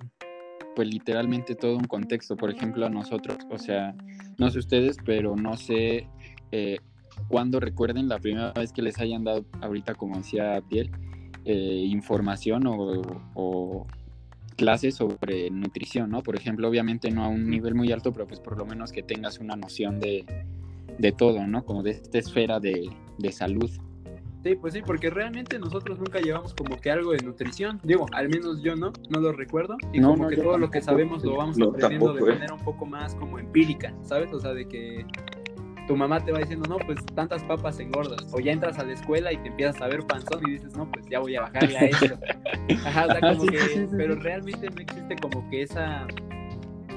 [0.78, 3.96] pues literalmente todo un contexto, por ejemplo, a nosotros, o sea,
[4.38, 6.08] no sé ustedes, pero no sé
[6.52, 6.78] eh,
[7.28, 10.92] cuándo recuerden la primera vez que les hayan dado, ahorita como decía Piel,
[11.46, 13.02] eh, información o,
[13.34, 13.88] o,
[14.56, 16.22] clases sobre nutrición, ¿no?
[16.22, 19.02] Por ejemplo, obviamente no a un nivel muy alto, pero pues por lo menos que
[19.02, 20.26] tengas una noción de,
[21.00, 21.66] de todo, ¿no?
[21.66, 22.88] Como de esta esfera de,
[23.18, 23.72] de, salud.
[24.48, 27.82] Sí, pues sí, porque realmente nosotros nunca llevamos como que algo de nutrición.
[27.84, 29.76] Digo, al menos yo no, no lo recuerdo.
[29.92, 32.34] Y como que todo lo que sabemos lo vamos aprendiendo de ¿eh?
[32.34, 34.32] manera un poco más como empírica, ¿sabes?
[34.32, 35.06] O sea, de que
[35.86, 38.26] tu mamá te va diciendo, no, pues tantas papas engordas.
[38.32, 40.90] O ya entras a la escuela y te empiezas a ver panzón y dices, no,
[40.90, 42.18] pues ya voy a bajarle a eso.
[42.86, 46.08] Ajá, o sea, como que, pero realmente no existe como que esa,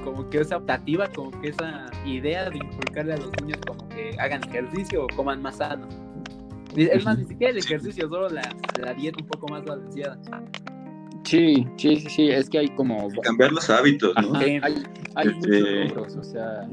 [0.05, 4.15] como que esa optativa, como que esa idea de inculcarle a los niños como que
[4.19, 5.89] hagan ejercicio o coman más sano.
[6.75, 10.17] Es más, ni siquiera el ejercicio, solo la, la dieta un poco más balanceada.
[11.23, 13.09] Sí, sí, sí, sí, es que hay como...
[13.21, 14.37] Cambiar los hábitos, ¿no?
[14.37, 14.59] hay,
[15.15, 15.85] hay este...
[15.85, 16.67] muchos o sea,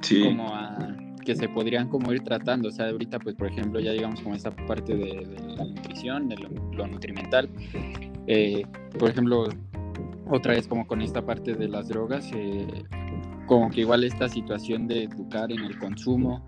[0.00, 0.24] sí.
[0.24, 2.68] como a que se podrían como ir tratando.
[2.68, 6.36] O sea, ahorita, pues, por ejemplo, ya digamos como esta parte de, la nutrición, de
[6.36, 7.48] lo, nutrimental.
[8.26, 8.62] Eh,
[8.98, 9.48] por ejemplo,
[10.28, 12.66] otra vez como con esta parte de las drogas, eh,
[13.46, 16.46] como que igual esta situación de educar en el consumo,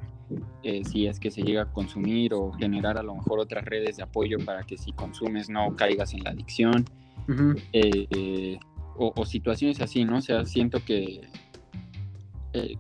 [0.63, 3.97] eh, si es que se llega a consumir o generar a lo mejor otras redes
[3.97, 6.85] de apoyo para que si consumes no caigas en la adicción.
[8.99, 10.19] o, o, situaciones así, ¿no?
[10.19, 11.23] O sea, siento que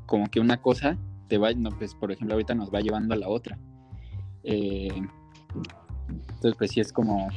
[0.07, 3.17] como que una cosa te va, no, pues por ejemplo ahorita nos va llevando a
[3.17, 3.59] la otra.
[4.45, 4.93] Eh,
[6.09, 7.29] entonces pues sí es como,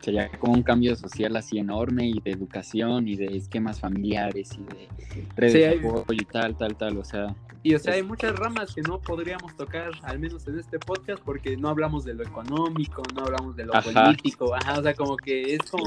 [0.00, 4.62] sería como un cambio social así enorme y de educación y de esquemas familiares y
[4.62, 4.88] de
[5.34, 7.34] redes de apoyo y tal, tal, tal, o sea.
[7.62, 11.22] Y o sea, hay muchas ramas que no podríamos tocar, al menos en este podcast,
[11.22, 15.16] porque no hablamos de lo económico, no hablamos de lo político, ajá, o sea, como
[15.16, 15.84] que es como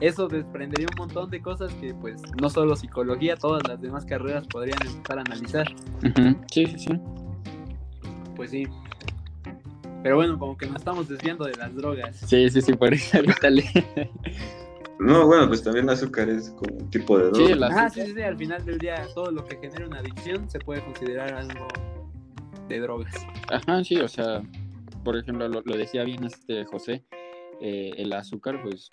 [0.00, 4.46] eso desprendería un montón de cosas que pues no solo psicología, todas las demás carreras
[4.46, 5.74] podrían empezar a analizar.
[6.50, 7.00] Sí, sí, sí.
[8.34, 8.66] Pues sí.
[10.02, 12.16] Pero bueno, como que nos estamos desviando de las drogas.
[12.26, 13.18] Sí, sí, sí, por eso
[14.98, 17.68] No, bueno, pues también el azúcar es como un tipo de droga.
[17.68, 20.58] Sí, ah, sí, sí, al final del día todo lo que genera una adicción se
[20.58, 21.68] puede considerar algo
[22.68, 23.14] de drogas.
[23.50, 24.42] Ajá, sí, o sea,
[25.04, 27.04] por ejemplo, lo, decía bien este José,
[27.60, 28.90] eh, el azúcar, pues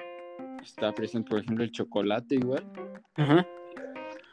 [0.61, 2.65] está presente, por ejemplo, el chocolate igual.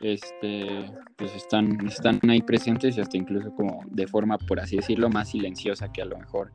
[0.00, 5.08] Este, pues están, están ahí presentes y hasta incluso como de forma, por así decirlo,
[5.08, 6.52] más silenciosa que a lo mejor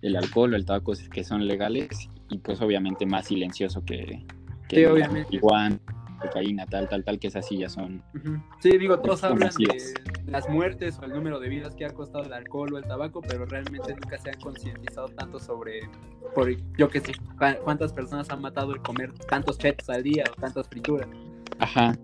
[0.00, 4.24] el alcohol o el tabaco que son legales y pues obviamente más silencioso que,
[4.68, 5.40] que obviamente
[6.24, 8.02] cocaína, tal, tal, tal, que esas sí ya son.
[8.60, 9.94] Sí, digo, todos hablan de
[10.26, 13.20] las muertes o el número de vidas que ha costado el alcohol o el tabaco,
[13.20, 15.80] pero realmente nunca se han concientizado tanto sobre,
[16.34, 16.48] por,
[16.78, 17.12] yo qué sé,
[17.64, 21.08] cuántas personas han matado el comer tantos chetos al día o tantas frituras.
[21.58, 21.96] Ajá.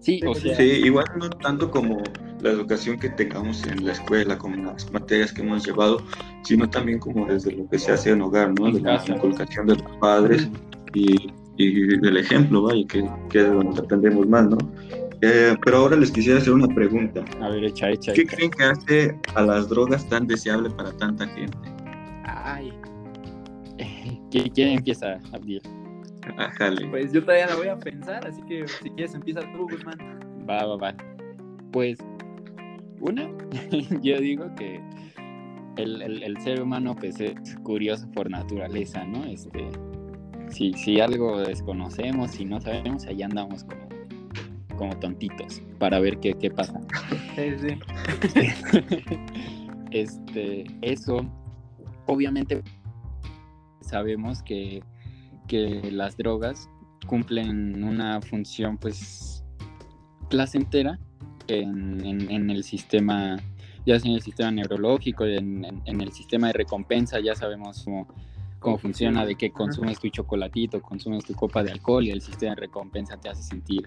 [0.00, 0.56] Sí, o sea...
[0.56, 2.02] sí, igual no tanto como
[2.40, 6.00] la educación que tengamos en la escuela, como las materias que hemos llevado,
[6.42, 8.70] sino también como desde lo que se hace en hogar, ¿no?
[8.70, 10.48] De la inculcación de los padres
[10.94, 14.58] y y del ejemplo, vaya, que, que es donde aprendemos más, ¿no?
[15.20, 17.24] Eh, pero ahora les quisiera hacer una pregunta.
[17.40, 18.12] A ver, echa, echa.
[18.12, 21.58] ¿Qué creen que hace a las drogas tan deseable para tanta gente?
[22.24, 22.72] Ay.
[24.30, 25.62] ¿Quién empieza, Abdiel?
[26.36, 26.86] Ajale.
[26.88, 29.98] Pues yo todavía la voy a pensar, así que si quieres empieza tú, Guzmán.
[30.48, 30.94] Va, va, va.
[31.72, 31.98] Pues,
[33.00, 33.28] una,
[34.02, 34.80] yo digo que
[35.76, 39.24] el, el, el, ser humano pues es curioso por naturaleza, ¿no?
[39.24, 39.68] Este,
[40.50, 43.88] si, si algo desconocemos, si no sabemos, ahí andamos como,
[44.76, 46.80] como tontitos para ver qué, qué pasa.
[49.90, 51.20] este, eso,
[52.06, 52.62] obviamente
[53.80, 54.82] sabemos que,
[55.46, 56.68] que las drogas
[57.06, 59.44] cumplen una función pues
[60.28, 60.98] placentera
[61.48, 63.36] en, en, el sistema,
[63.86, 68.06] ya sea en el sistema neurológico, en, en, el sistema de recompensa, ya sabemos cómo
[68.58, 72.54] cómo funciona, de que consumes tu chocolatito, consumes tu copa de alcohol y el sistema
[72.54, 73.86] de recompensa te hace sentir.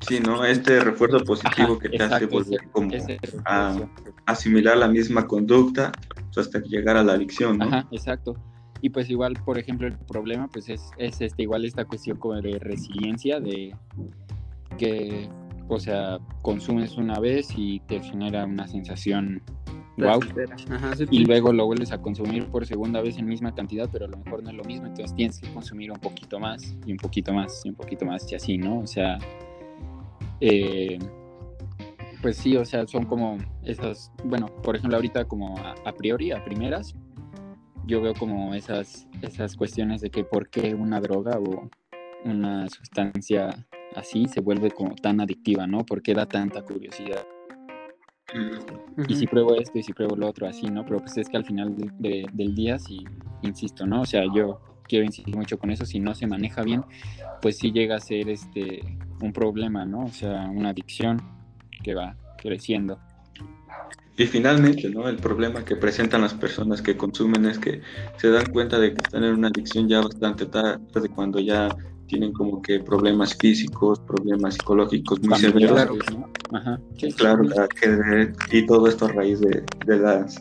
[0.00, 0.44] Sí, ¿no?
[0.44, 2.90] Este refuerzo positivo que te hace volver como
[3.44, 3.76] a
[4.26, 5.92] asimilar la misma conducta
[6.32, 7.64] pues, hasta llegar a la adicción, ¿no?
[7.64, 8.36] Ajá, exacto.
[8.80, 12.40] Y pues igual, por ejemplo, el problema pues es, es este, igual esta cuestión como
[12.40, 13.74] de resiliencia, de
[14.78, 15.28] que,
[15.66, 19.42] o sea, consumes una vez y te genera una sensación
[19.98, 20.20] wow.
[21.10, 24.16] y luego lo vuelves a consumir por segunda vez en misma cantidad, pero a lo
[24.18, 27.32] mejor no es lo mismo, entonces tienes que consumir un poquito más y un poquito
[27.32, 28.80] más y un poquito más y así, ¿no?
[28.80, 29.18] O sea,
[30.40, 30.98] eh,
[32.22, 36.44] pues sí, o sea, son como esas, bueno, por ejemplo, ahorita como a, priori, a
[36.44, 36.94] primeras,
[37.86, 41.68] yo veo como esas, esas cuestiones de que por qué una droga o
[42.24, 45.84] una sustancia así se vuelve como tan adictiva, ¿no?
[45.84, 47.24] ¿Por qué da tanta curiosidad?
[49.08, 50.84] Y si pruebo esto y si pruebo lo otro, así, ¿no?
[50.84, 53.04] Pero pues es que al final del día, sí,
[53.42, 54.02] insisto, ¿no?
[54.02, 56.82] O sea, yo quiero insistir mucho con eso, si no se maneja bien,
[57.40, 58.80] pues sí llega a ser este
[59.20, 60.04] un problema, ¿no?
[60.04, 61.20] O sea, una adicción
[61.82, 62.98] que va creciendo.
[64.16, 65.08] Y finalmente, ¿no?
[65.08, 67.82] El problema que presentan las personas que consumen es que
[68.16, 71.68] se dan cuenta de que están en una adicción ya bastante tarde, cuando ya
[72.08, 75.86] tienen como que problemas físicos, problemas psicológicos muy severos.
[76.52, 76.80] Ajá.
[77.16, 77.44] claro,
[78.50, 80.36] y todo esto a raíz de, las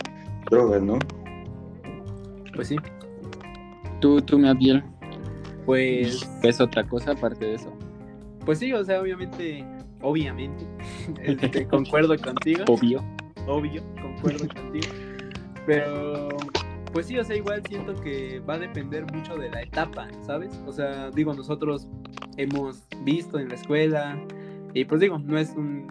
[0.49, 0.97] drogas, ¿no?
[2.55, 2.77] Pues sí.
[3.99, 4.83] Tú, tú, me Abiel.
[5.65, 6.27] Pues.
[6.43, 7.71] ¿Es otra cosa aparte de eso?
[8.45, 9.65] Pues sí, o sea, obviamente,
[10.01, 10.65] obviamente,
[11.21, 12.63] este, concuerdo contigo.
[12.67, 13.03] Obvio.
[13.45, 14.93] Obvio, concuerdo contigo.
[15.65, 16.29] Pero
[16.91, 20.59] pues sí, o sea, igual siento que va a depender mucho de la etapa, ¿sabes?
[20.65, 21.87] O sea, digo, nosotros
[22.37, 24.17] hemos visto en la escuela,
[24.73, 25.87] y pues digo, no es un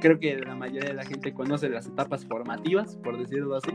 [0.00, 3.70] creo que la mayoría de la gente conoce las etapas formativas, por decirlo así.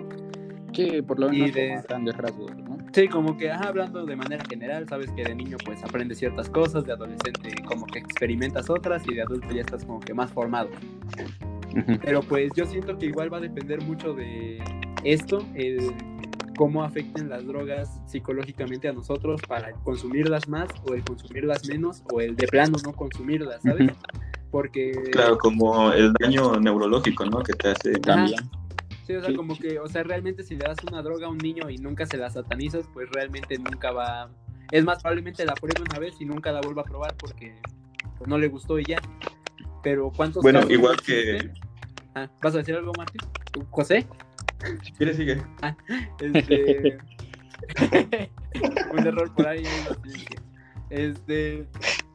[0.73, 2.77] Sí, por lo menos de- grandes rasgos, ¿no?
[2.93, 6.49] Sí, como que ajá, hablando de manera general, sabes que de niño pues aprendes ciertas
[6.49, 10.31] cosas, de adolescente como que experimentas otras y de adulto ya estás como que más
[10.31, 10.69] formado.
[12.01, 14.61] Pero pues yo siento que igual va a depender mucho de
[15.03, 15.93] esto, el
[16.61, 22.21] cómo afecten las drogas psicológicamente a nosotros para consumirlas más o el consumirlas menos o
[22.21, 23.91] el de plano no consumirlas, ¿sabes?
[24.51, 27.41] Porque Claro, como el daño neurológico, ¿no?
[27.41, 27.93] Que te hace.
[27.93, 28.37] También.
[29.07, 29.61] Sí, o sea, Sí, como sí.
[29.63, 32.17] que, o sea, realmente si le das una droga a un niño y nunca se
[32.17, 34.29] la satanizas, pues realmente nunca va...
[34.71, 37.55] Es más, probablemente la pruebe una vez y nunca la vuelva a probar porque
[38.19, 39.01] pues, no le gustó y ya.
[39.81, 41.49] Pero ¿cuántos Bueno, casos igual que.
[42.13, 43.21] Ah, ¿Vas a decir algo, Martín?
[43.71, 44.05] ¿José?
[44.83, 45.41] Si quieres, sigue.
[46.19, 46.97] Este...
[48.93, 49.63] un error por ahí.
[50.89, 51.67] Este...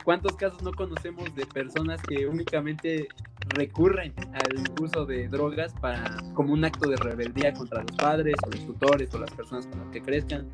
[0.05, 3.09] ¿Cuántos casos no conocemos de personas que únicamente
[3.49, 8.51] recurren al uso de drogas para como un acto de rebeldía contra los padres o
[8.51, 10.49] los tutores o las personas con las que crezcan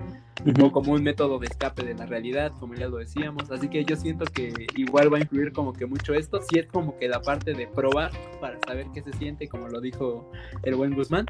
[0.63, 3.51] o como un método de escape de la realidad, como ya lo decíamos.
[3.51, 6.41] Así que yo siento que igual va a influir como que mucho esto.
[6.41, 9.81] Sí es como que la parte de probar para saber qué se siente, como lo
[9.81, 10.31] dijo
[10.63, 11.27] el buen Guzmán.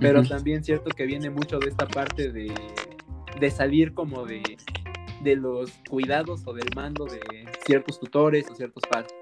[0.00, 0.28] Pero Ujú.
[0.28, 2.52] también cierto que viene mucho de esta parte de,
[3.40, 4.42] de salir como de,
[5.22, 7.20] de los cuidados o del mando de
[7.64, 9.12] ciertos tutores o ciertos padres.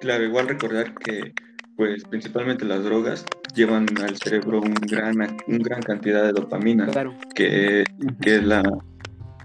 [0.00, 1.34] Claro, igual recordar que,
[1.76, 7.14] pues, principalmente las drogas llevan al cerebro un gran, un gran cantidad de dopamina, Claro.
[7.34, 7.84] que,
[8.20, 8.62] que es la,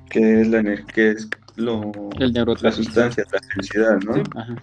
[0.10, 4.16] que es la, que es lo, El la sustancia, la felicidad, ¿no?
[4.16, 4.22] Sí.
[4.36, 4.56] Ajá.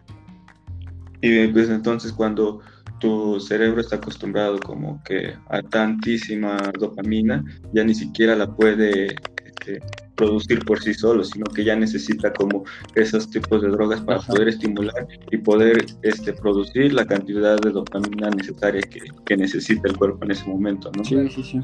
[1.22, 2.60] Y pues entonces cuando
[2.98, 9.80] tu cerebro está acostumbrado como que a tantísima dopamina, ya ni siquiera la puede este,
[10.16, 14.32] producir por sí solo, sino que ya necesita como esos tipos de drogas para Ajá.
[14.32, 19.96] poder estimular y poder este, producir la cantidad de dopamina necesaria que, que necesita el
[19.96, 21.04] cuerpo en ese momento, ¿no?
[21.04, 21.60] Sí, sí, sí.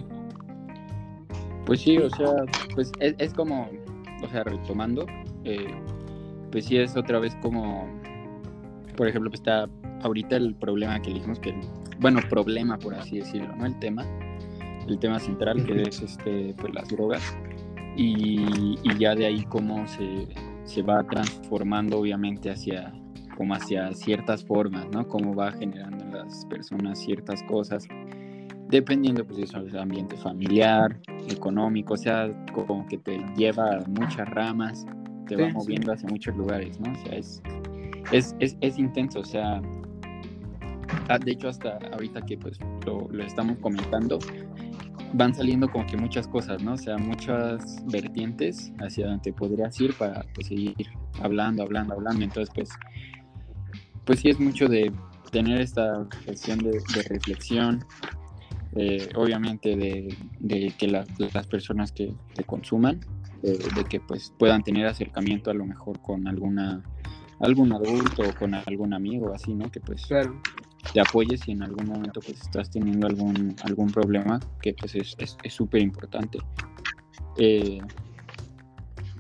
[1.65, 2.35] Pues sí, o sea,
[2.75, 3.71] pues es, es como,
[4.23, 5.07] o sea, retomando,
[5.45, 5.73] eh,
[6.51, 7.89] pues sí es otra vez como,
[8.97, 9.69] por ejemplo, pues está
[10.03, 11.55] ahorita el problema que dijimos que,
[12.01, 13.67] bueno, problema por así decirlo, ¿no?
[13.67, 14.05] El tema,
[14.89, 17.23] el tema central que es este, pues las drogas
[17.97, 20.29] y, y ya de ahí cómo se,
[20.65, 22.93] se va transformando obviamente hacia
[23.37, 25.09] como hacia ciertas formas, ¿no?
[25.09, 27.89] Cómo va generando en las personas ciertas cosas
[28.73, 34.27] dependiendo pues eso del ambiente familiar, económico, o sea, como que te lleva a muchas
[34.31, 34.87] ramas,
[35.27, 35.55] te Sí, va sí.
[35.55, 36.91] moviendo hacia muchos lugares, ¿no?
[36.91, 37.43] O sea, es,
[38.13, 39.61] es, es, es intenso, o sea,
[41.25, 44.19] de hecho hasta ahorita que pues lo, estamos comentando,
[45.13, 46.73] van saliendo como que muchas cosas, ¿no?
[46.75, 50.75] O sea, muchas vertientes hacia donde podrías ir para pues seguir
[51.21, 52.71] hablando, hablando, hablando, entonces pues,
[54.05, 54.93] pues sí es mucho de
[55.31, 57.85] tener esta cuestión de, de reflexión,
[58.75, 63.01] eh, obviamente de, de que la- las personas que, que consuman,
[63.43, 66.83] eh, de que pues puedan tener acercamiento a lo mejor con alguna
[67.41, 69.69] algún adulto o con algún amigo así, ¿no?
[69.69, 70.41] Que pues Claro.
[70.93, 75.15] Te apoyes si en algún momento pues estás teniendo algún algún problema, que pues es
[75.19, 76.39] es- es súper importante.
[77.37, 77.81] Eh,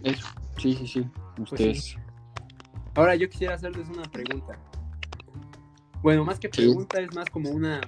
[0.03, 0.27] eso,
[0.59, 1.05] sí, sí, sí.
[1.38, 1.85] Ustedes.
[1.85, 1.96] sí.
[2.94, 4.59] Ahora yo quisiera hacerles una pregunta.
[6.03, 6.62] Bueno, más que Sí.
[6.62, 7.81] pregunta es más como una,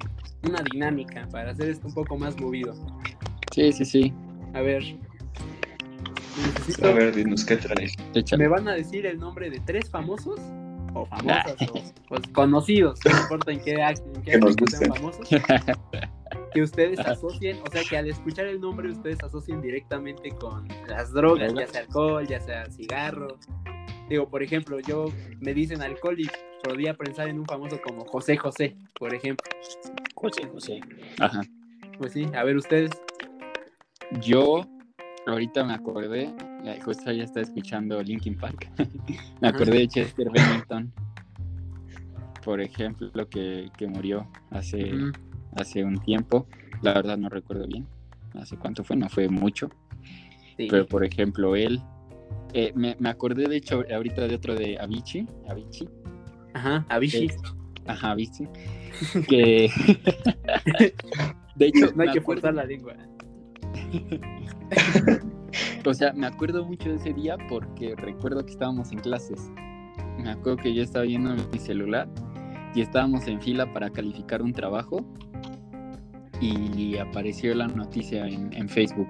[0.44, 2.74] una dinámica para hacer esto un poco más movido.
[3.52, 4.12] Sí, sí, sí.
[4.54, 4.82] A ver.
[6.36, 7.92] Necesito, A ver, dinos qué traes.
[8.14, 8.44] Échale.
[8.44, 10.40] ¿Me van a decir el nombre de tres famosos?
[10.94, 11.74] O famosas, o
[12.08, 15.28] pues, conocidos, no importa en qué, en qué Que sean famosos.
[16.52, 21.12] Que ustedes asocien, o sea, que al escuchar el nombre ustedes asocien directamente con las
[21.12, 23.38] drogas, ya sea alcohol, ya sea cigarro.
[24.08, 25.06] Digo, por ejemplo, yo
[25.40, 26.28] me dicen alcohol y
[26.62, 29.50] podría pensar en un famoso como José José, por ejemplo.
[30.14, 30.80] José, José.
[31.18, 31.40] Ajá.
[31.98, 32.90] Pues sí, a ver ustedes.
[34.20, 34.66] Yo
[35.26, 36.34] ahorita me acordé,
[36.84, 38.70] justo ya está escuchando Linkin Park,
[39.40, 40.92] me acordé de Chester Bennington,
[42.44, 44.92] por ejemplo, que, que murió hace,
[45.56, 46.46] hace un tiempo,
[46.82, 47.86] la verdad no recuerdo bien,
[48.34, 49.68] hace cuánto fue, no fue mucho,
[50.56, 50.68] Sí.
[50.70, 51.80] pero por ejemplo él,
[52.52, 55.88] eh, me, me acordé de hecho ahorita de otro de Avicii, Avicii,
[56.54, 57.26] Ajá, Avicii.
[57.26, 57.36] Eh,
[57.86, 58.48] ajá, Avicii,
[59.28, 59.68] que
[61.56, 62.94] de hecho no hay que acuerdo- forzar la lengua.
[65.86, 69.50] O sea, me acuerdo mucho de ese día porque recuerdo que estábamos en clases.
[70.18, 72.08] Me acuerdo que yo estaba viendo mi celular
[72.74, 75.04] y estábamos en fila para calificar un trabajo
[76.40, 79.08] y apareció la noticia en, en Facebook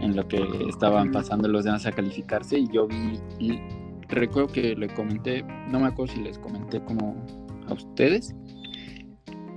[0.00, 3.58] en lo que estaban pasando los demás a calificarse y yo vi, y
[4.08, 7.16] recuerdo que le comenté, no me acuerdo si les comenté como
[7.68, 8.34] a ustedes.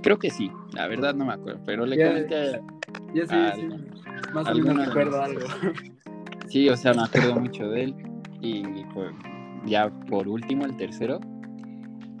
[0.02, 2.60] Creo que sí, la verdad no me acuerdo, pero le Ya- comenté
[3.14, 3.68] Ya sí, sí.
[4.32, 5.40] Más o menos de recuerdo las- algo.
[6.50, 7.94] Sí, o sea, me acuerdo mucho de él.
[8.40, 9.12] Y pues,
[9.66, 11.20] ya por último, el tercero,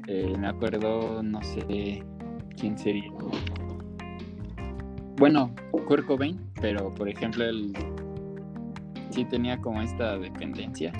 [0.06, 2.04] eh, me acuerdo, no sé
[2.56, 3.10] quién sería.
[5.16, 5.52] Bueno,
[5.88, 7.72] Kurt Cobain, pero por ejemplo, él
[9.10, 10.92] sí tenía como esta dependencia,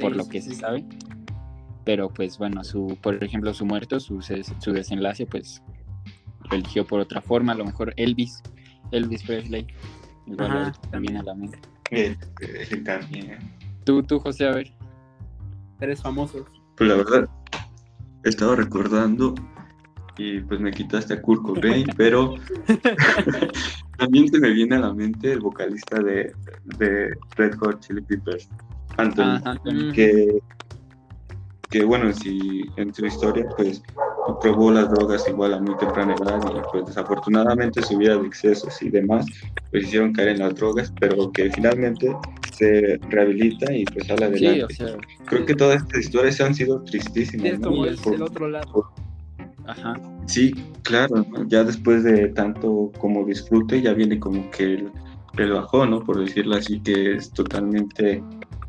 [0.00, 0.50] por Sí, lo que sí.
[0.50, 0.84] se sabe.
[1.84, 5.62] Pero pues bueno, su, por ejemplo, su muerto, su, su desenlace, pues
[6.50, 7.52] lo eligió por otra forma.
[7.52, 8.42] A lo mejor Elvis,
[8.90, 9.68] Elvis Presley,
[10.26, 11.58] igual Ajá, viene a la mente.
[11.90, 12.16] Eh,
[12.84, 13.38] también.
[13.84, 14.72] Tú, tú, José, a ver.
[15.78, 16.46] Tres famosos.
[16.76, 17.28] Pues la verdad,
[18.24, 19.34] estaba recordando
[20.18, 22.34] y pues me quitaste a Kurt Cobain, pero
[23.98, 26.32] también se me viene a la mente el vocalista de,
[26.78, 28.48] de Red Hot Chili Peppers,
[28.96, 29.60] Anthony, Ajá,
[29.94, 30.38] que,
[31.76, 33.82] que bueno, si en su historia pues
[34.40, 38.82] probó las drogas igual a muy temprana edad y pues desafortunadamente su vida de excesos
[38.82, 39.26] y demás
[39.70, 42.16] pues hicieron caer en las drogas, pero que finalmente
[42.50, 44.64] se rehabilita y pues sale Sí, adelante.
[44.64, 44.96] o sea,
[45.28, 47.52] Creo que todas estas historias han sido Sí, tristísimas.
[47.52, 47.68] es ¿no?
[47.68, 48.90] como es Por- el otro lado.
[49.66, 50.00] ajá.
[50.26, 51.46] Sí, claro, ¿no?
[51.46, 54.92] ya después de tanto como disfrute, ya viene como que el,
[55.36, 56.02] el bajón, ¿no?
[56.02, 58.22] Por decirlo así, que es totalmente,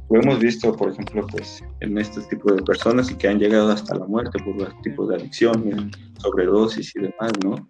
[0.09, 3.71] lo hemos visto, por ejemplo, pues en este tipo de personas y que han llegado
[3.71, 7.69] hasta la muerte por los tipos de adicciones, sobredosis y demás, ¿no?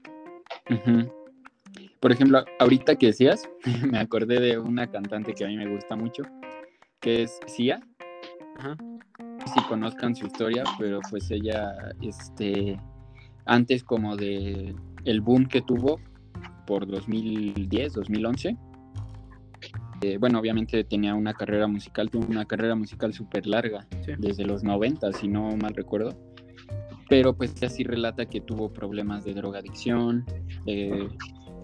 [2.00, 3.50] Por ejemplo, ahorita que decías,
[3.92, 6.24] me acordé de una cantante que a mí me gusta mucho,
[7.00, 7.82] que es Sia.
[8.58, 8.78] Ajá.
[9.20, 12.80] No sé Si conozcan su historia, pero pues ella, este,
[13.46, 14.76] antes como de
[15.06, 16.00] el boom que tuvo
[16.68, 18.58] por 2010, 2011.
[20.02, 24.14] Eh, bueno, obviamente tenía una carrera musical, tuvo una carrera musical súper larga, Sí.
[24.18, 26.16] desde los 90, si no mal recuerdo.
[27.10, 30.26] Pero pues ella sí relata que tuvo problemas de drogadicción,
[30.66, 31.08] eh,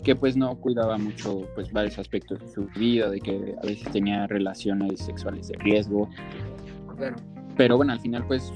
[0.03, 3.89] que pues no cuidaba mucho pues varios aspectos de su vida, de que a veces
[3.91, 6.09] tenía relaciones sexuales de riesgo,
[6.97, 7.15] Claro.
[7.57, 8.51] pero bueno, al final pues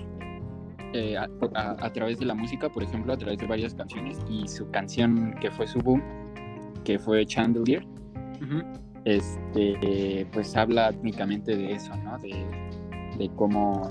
[0.94, 4.18] eh, a, a- a través de la música, por ejemplo, a través de varias canciones
[4.30, 6.02] y su canción que fue su boom,
[6.86, 7.86] que fue Chandelier,
[8.42, 8.62] Ujú.
[9.08, 12.20] Este, pues habla únicamente de eso, ¿no?
[12.20, 12.46] De,
[13.18, 13.90] de cómo,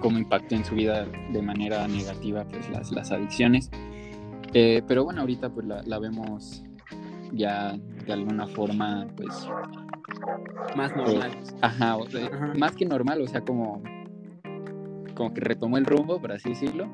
[0.00, 3.70] cómo impactó en su vida de manera negativa pues las, las adicciones.
[4.52, 6.62] Eh, pero bueno, ahorita pues la, la vemos
[7.32, 7.74] ya
[8.06, 9.48] de alguna forma pues
[10.76, 11.30] Más normal.
[11.62, 12.52] Ajá, o sea, Ajá.
[12.54, 13.82] más que normal, o sea, como,
[15.14, 16.86] como que retomó el rumbo, por así decirlo.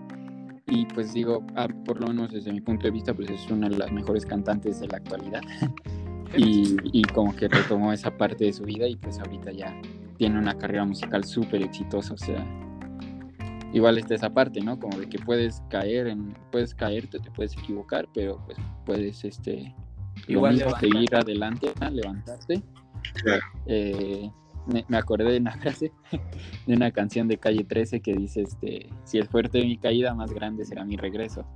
[0.68, 3.68] Y pues digo, ah, por lo menos desde mi punto de vista, pues es una
[3.68, 5.40] de las mejores cantantes de la actualidad.
[6.36, 9.80] y, y como que retomó esa parte de su vida y pues ahorita ya
[10.16, 12.44] tiene una carrera musical súper exitosa, o sea,
[13.72, 14.78] igual está esa parte, ¿no?
[14.78, 19.74] Como de que puedes caer en, puedes caerte, te puedes equivocar, pero pues puedes, este,
[20.26, 21.90] Igual igual mismo, seguir adelante, ¿no?
[21.90, 22.62] levantarte.
[23.22, 23.42] Claro.
[23.66, 24.30] Eh,
[24.66, 25.92] me, me acordé de una frase
[26.66, 30.32] de una canción de Calle 13 que dice, este, si es fuerte mi caída, más
[30.32, 31.46] grande será mi regreso.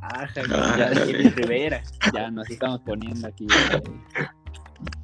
[0.00, 0.28] Ajá,
[0.78, 1.82] ya de Rivera.
[2.12, 3.46] Ya nos estamos poniendo aquí.
[3.46, 3.82] eh,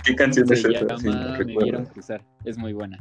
[0.05, 0.99] ¿Qué canción es esa?
[0.99, 2.23] Si no Me vieron cruzar.
[2.45, 2.97] Es muy buena.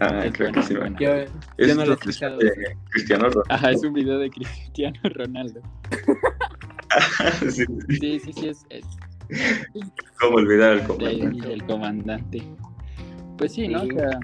[0.00, 0.74] Ah, es creo buena, que sí.
[0.74, 0.98] buena.
[0.98, 1.14] Yo,
[1.56, 2.40] Es yo no lo he escuchado.
[2.40, 3.42] sale Cristiano Ronaldo.
[3.48, 5.60] Ajá, es un video de Cristiano Ronaldo.
[7.40, 7.64] Sí, sí.
[7.98, 8.84] Sí, sí, sí, es, es
[10.20, 11.52] ¿Cómo olvidar al de- comandante?
[11.52, 12.42] el comandante.
[13.36, 13.80] Pues sí, ¿no?
[13.82, 13.90] O Sí.
[13.96, 14.20] sea,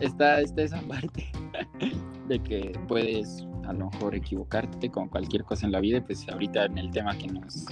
[0.00, 1.30] está, está esa parte
[2.28, 6.66] de que puedes a lo mejor equivocarte con cualquier cosa en la vida, pues ahorita
[6.66, 7.66] en el tema que nos,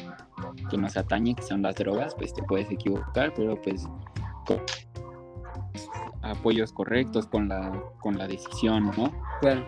[0.70, 3.86] que nos atañe, que son las drogas, pues te puedes equivocar, pero pues
[4.46, 4.60] con
[6.22, 9.12] apoyos correctos, con la, con la decisión, ¿no?
[9.40, 9.66] Claro.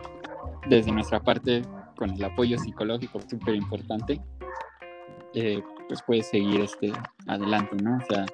[0.69, 1.63] Desde nuestra parte,
[1.97, 4.21] con el apoyo psicológico súper importante,
[5.35, 6.93] eh, pues puedes seguir este,
[7.27, 7.97] adelante, ¿no?
[7.97, 8.27] O sea,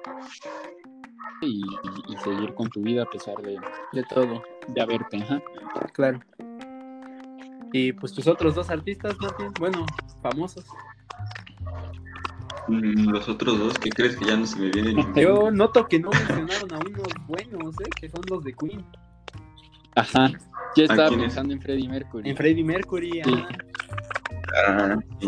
[1.41, 1.61] y,
[2.23, 3.57] seguir con tu vida a pesar de,
[3.93, 4.43] De todo.
[4.67, 5.41] de haberte, ajá.
[5.93, 6.19] Claro.
[7.73, 9.85] Y pues tus otros dos artistas, Martín, bueno,
[10.21, 10.65] famosos.
[12.67, 15.13] Mm, Los otros dos, ¿qué crees que ya no se me vienen?
[15.15, 17.89] Yo noto que no mencionaron a unos buenos, ¿eh?
[17.99, 18.85] Que son los de Queen.
[19.95, 20.31] Ajá.
[20.75, 21.17] Yo estaba es?
[21.17, 22.29] pensando en Freddie Mercury.
[22.29, 23.11] En Freddie Mercury.
[23.11, 23.21] Sí.
[23.23, 23.47] ajá.
[24.67, 25.27] Ah, sí.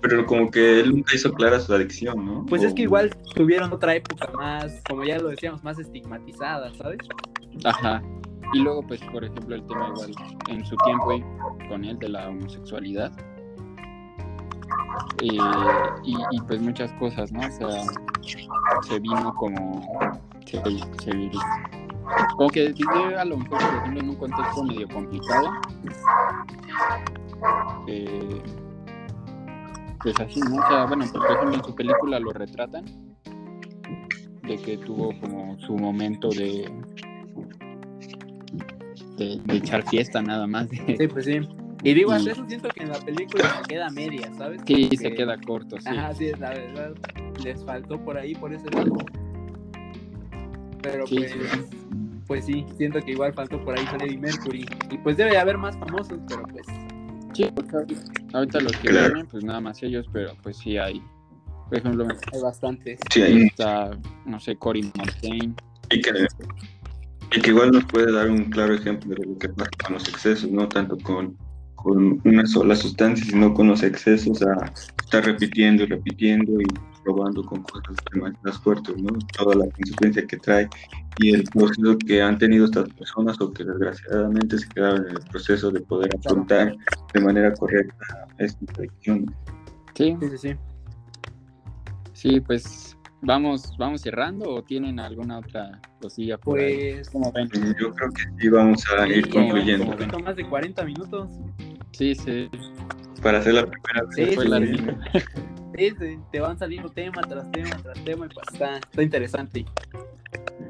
[0.00, 2.46] Pero como que él nunca hizo clara su adicción, ¿no?
[2.46, 6.98] Pues es que igual tuvieron otra época más, como ya lo decíamos, más estigmatizada, ¿sabes?
[7.64, 8.02] Ajá.
[8.54, 10.12] Y luego, pues, por ejemplo, el tema igual
[10.48, 11.20] en su tiempo
[11.68, 13.12] con él de la homosexualidad.
[15.22, 15.38] Eh,
[16.04, 17.40] y, pues muchas cosas, ¿no?
[17.40, 17.82] O sea,
[18.82, 20.18] se vino como...
[20.46, 20.62] Se,
[21.02, 21.30] se
[22.36, 22.74] como que
[23.18, 25.50] a lo mejor, por ejemplo, en un contexto medio complicado.
[27.86, 28.42] Eh,
[30.02, 30.56] pues así, ¿no?
[30.56, 32.84] O sea, bueno, por ejemplo, en su película lo retratan,
[34.42, 36.72] de que tuvo como su momento de,
[39.18, 40.68] de, de echar fiesta nada más.
[40.98, 41.40] Sí, pues sí.
[41.84, 44.60] Y digo, hasta eso siento que en la película se queda media, ¿sabes?
[44.66, 45.88] Sí, se que- queda corto, sí.
[45.88, 46.94] Ajá, sí, la verdad,
[47.44, 48.96] les faltó por ahí, por ese lado.
[50.82, 51.38] Pero Sí, pues, sí.
[52.26, 54.66] pues sí, siento que igual faltó por ahí Freddie Mercury.
[54.90, 56.66] Y pues debe de haber más famosos, pero pues
[57.34, 57.76] Sí, porque
[58.32, 59.14] ahorita- los que Claro.
[59.14, 61.00] vienen, pues nada más ellos, pero pues sí hay.
[61.68, 62.98] Por ejemplo, hay bastantes.
[63.12, 63.90] Sí, hay- está,
[64.24, 64.90] no sé, Cory
[65.90, 66.10] y que,
[67.32, 70.08] y que igual nos puede dar un claro ejemplo de lo que pasa con los
[70.08, 71.36] excesos, no tanto con,
[71.74, 76.66] con una sola sustancia, sino con los excesos a estar repitiendo y repitiendo y
[77.04, 77.96] probando con cosas
[78.42, 79.18] más, fuertes, ¿no?
[79.36, 80.68] Toda la consecuencia que trae
[81.16, 85.22] y el proceso que han tenido estas personas o que desgraciadamente se quedaron en el
[85.30, 86.76] proceso de poder afrontar
[87.14, 89.26] de manera correcta esta adicción.
[89.94, 90.56] Sí, Sí, sí, sí.
[92.12, 96.94] sí, pues vamos, vamos cerrando o tienen alguna otra cosilla por ahí.
[96.94, 97.48] Pues ¿Cómo ven?
[97.80, 99.84] Yo creo que sí vamos a sí, ir concluyendo.
[99.86, 101.28] un poquito más de 40 minutos.
[101.92, 102.48] Sí, sí,
[103.22, 104.14] Para hacer la primera vez.
[104.14, 104.76] Sí, fue sí.
[105.76, 109.64] Sí, sí, te van saliendo tema tras tema tras tema y pues está, está interesante.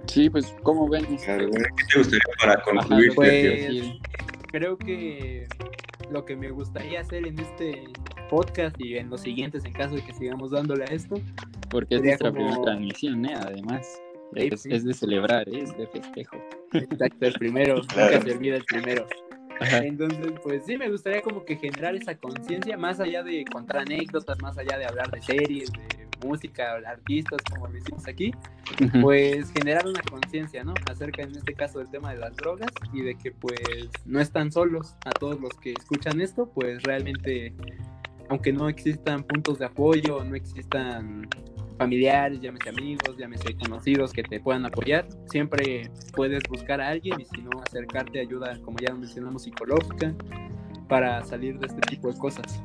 [0.07, 1.05] Sí, pues, ¿cómo ven?
[1.16, 3.12] Claro, ¿Qué te gustaría para Ajá, concluir?
[3.14, 4.01] pues, sí,
[4.51, 5.46] Creo que
[6.11, 7.84] lo que me gustaría hacer en este
[8.29, 11.16] podcast y en los siguientes en caso de que sigamos dándole a esto
[11.70, 13.35] porque es nuestra como- primera transmisión, ¿eh?
[13.35, 13.87] Además,
[14.35, 14.68] Sí, es, sí.
[14.72, 15.61] es de celebrar, ¿eh?
[15.62, 16.37] es de festejo.
[16.74, 19.07] Exacto, el primero, nunca se olvida el primero.
[19.61, 19.79] Ajá.
[19.79, 24.39] Entonces, pues sí, me gustaría como que generar esa conciencia, más allá de contar anécdotas,
[24.41, 28.33] más allá de hablar de series, de música, artistas, como lo hicimos aquí,
[29.01, 30.74] pues generar una conciencia, ¿no?
[30.91, 33.61] Acerca, en este caso, del tema de las drogas y de que pues
[34.05, 37.53] no están solos a todos los que escuchan esto, pues realmente,
[38.29, 41.29] aunque no existan puntos de apoyo, no existan
[41.79, 47.24] familiares, llámese amigos, llámese conocidos que te puedan apoyar, siempre puedes buscar a alguien y
[47.24, 50.12] si no, acercarte a ayuda, como ya mencionamos, psicológica
[50.89, 52.62] para salir de este tipo de cosas.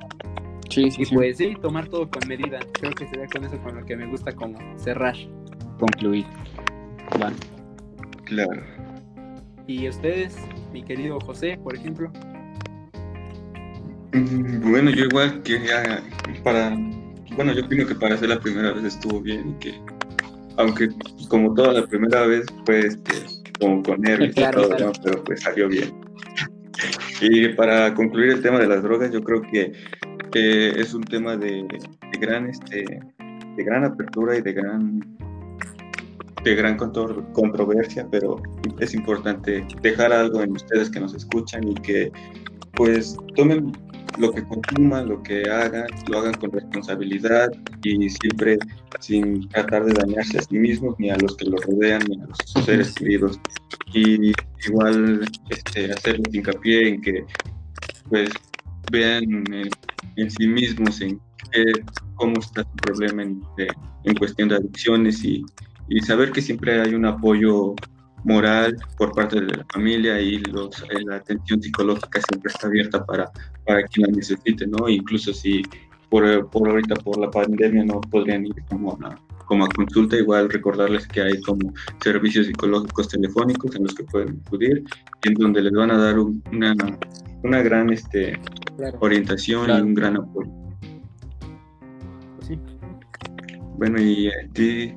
[0.69, 1.13] Sí, sí, Y sí.
[1.15, 2.59] pues sí, tomar todo con medida.
[2.73, 5.15] Creo que sería con eso con lo que me gusta como cerrar.
[5.79, 6.25] concluir.
[7.21, 7.31] Va.
[8.25, 8.63] Claro.
[9.67, 10.35] Y ustedes,
[10.71, 12.11] mi querido José, por ejemplo.
[14.13, 16.03] Mm, Bueno, yo igual quería
[16.43, 16.75] para,
[17.35, 19.73] bueno, yo opino que para hacer la primera vez estuvo bien y que,
[20.57, 20.89] aunque
[21.29, 22.97] como toda la primera vez, pues,
[23.59, 24.85] como con nervios y todo, claro.
[24.87, 24.91] ¿no?
[25.03, 25.93] pero pues salió bien.
[27.21, 29.71] Y para concluir el tema de las drogas, yo creo que
[30.33, 31.63] eh, es un tema de,
[32.11, 32.83] de gran, este,
[33.55, 34.99] de gran apertura y de gran,
[36.43, 38.41] de gran contro- controversia, pero
[38.79, 42.11] es importante dejar algo en ustedes que nos escuchan y que,
[42.75, 43.71] pues, tomen
[44.17, 47.51] lo que consuman, lo que hagan, lo hagan con responsabilidad
[47.83, 48.57] y siempre
[48.99, 52.25] sin tratar de dañarse a sí mismos, ni a los que los rodean, ni a
[52.25, 53.39] los seres queridos.
[53.93, 54.31] Y
[54.67, 57.25] igual este, hacerles hincapié en que
[58.09, 58.31] pues
[58.91, 59.69] vean en,
[60.15, 61.19] en sí mismos en
[61.51, 61.83] qué-
[62.15, 63.41] cómo está su problema en,
[64.03, 65.43] en cuestión de adicciones y,
[65.89, 67.75] y saber que siempre hay un apoyo
[68.23, 73.05] moral por parte de la familia y los, eh, la atención psicológica siempre está abierta
[73.05, 73.29] para,
[73.65, 74.87] para quien la necesite, ¿no?
[74.89, 75.61] Incluso si
[76.09, 80.49] por, por ahorita por la pandemia no podrían ir como a, como a consulta, igual
[80.49, 84.83] recordarles que hay como servicios psicológicos telefónicos en los que pueden acudir
[85.23, 86.75] en donde les van a dar un- una,
[87.43, 88.39] una gran este,
[88.77, 88.97] Claro.
[89.01, 89.83] orientación Claro.
[89.83, 90.49] y un gran apoyo.
[92.47, 92.57] Sí.
[93.77, 94.93] Bueno, y a ti,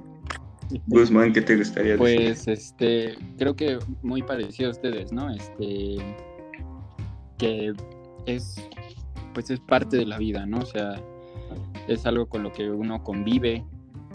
[0.87, 1.99] Guzmán, ¿qué te gustaría decir?
[1.99, 5.31] Pues este, creo que muy parecido a ustedes, ¿no?
[5.31, 5.97] Este
[7.39, 7.73] que
[8.27, 8.57] es
[9.35, 10.61] pues es parte de la vida, ¿no?
[10.61, 10.95] O sea,
[11.89, 13.65] es algo con lo que uno convive,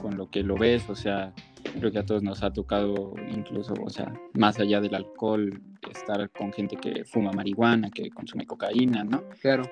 [0.02, 1.32] con lo que lo ves, o sea,
[1.78, 6.28] creo que a todos nos ha tocado incluso, o sea, más allá del alcohol, estar
[6.32, 9.24] con gente que fuma marihuana, que consume cocaína, ¿no?
[9.42, 9.64] Claro.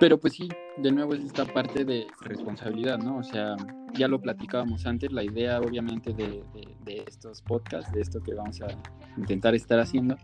[0.00, 0.48] Pero pues sí,
[0.78, 3.18] de nuevo es esta parte de responsabilidad, ¿no?
[3.18, 3.54] O sea,
[3.92, 6.42] ya lo platicábamos antes, la idea obviamente de,
[6.84, 8.68] de- estos podcasts, de esto que vamos a
[9.16, 10.16] intentar estar haciendo,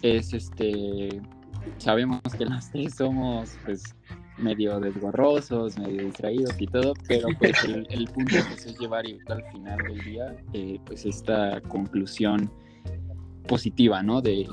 [0.00, 1.20] es este,
[1.78, 3.82] sabemos que los tres somos pues
[4.38, 9.78] medio desgorrosos, medio distraídos y todo, pero pues el, punto pues, es llevar al final
[9.78, 12.50] del día eh, pues esta conclusión
[13.48, 14.22] positiva, ¿no?
[14.22, 14.46] De,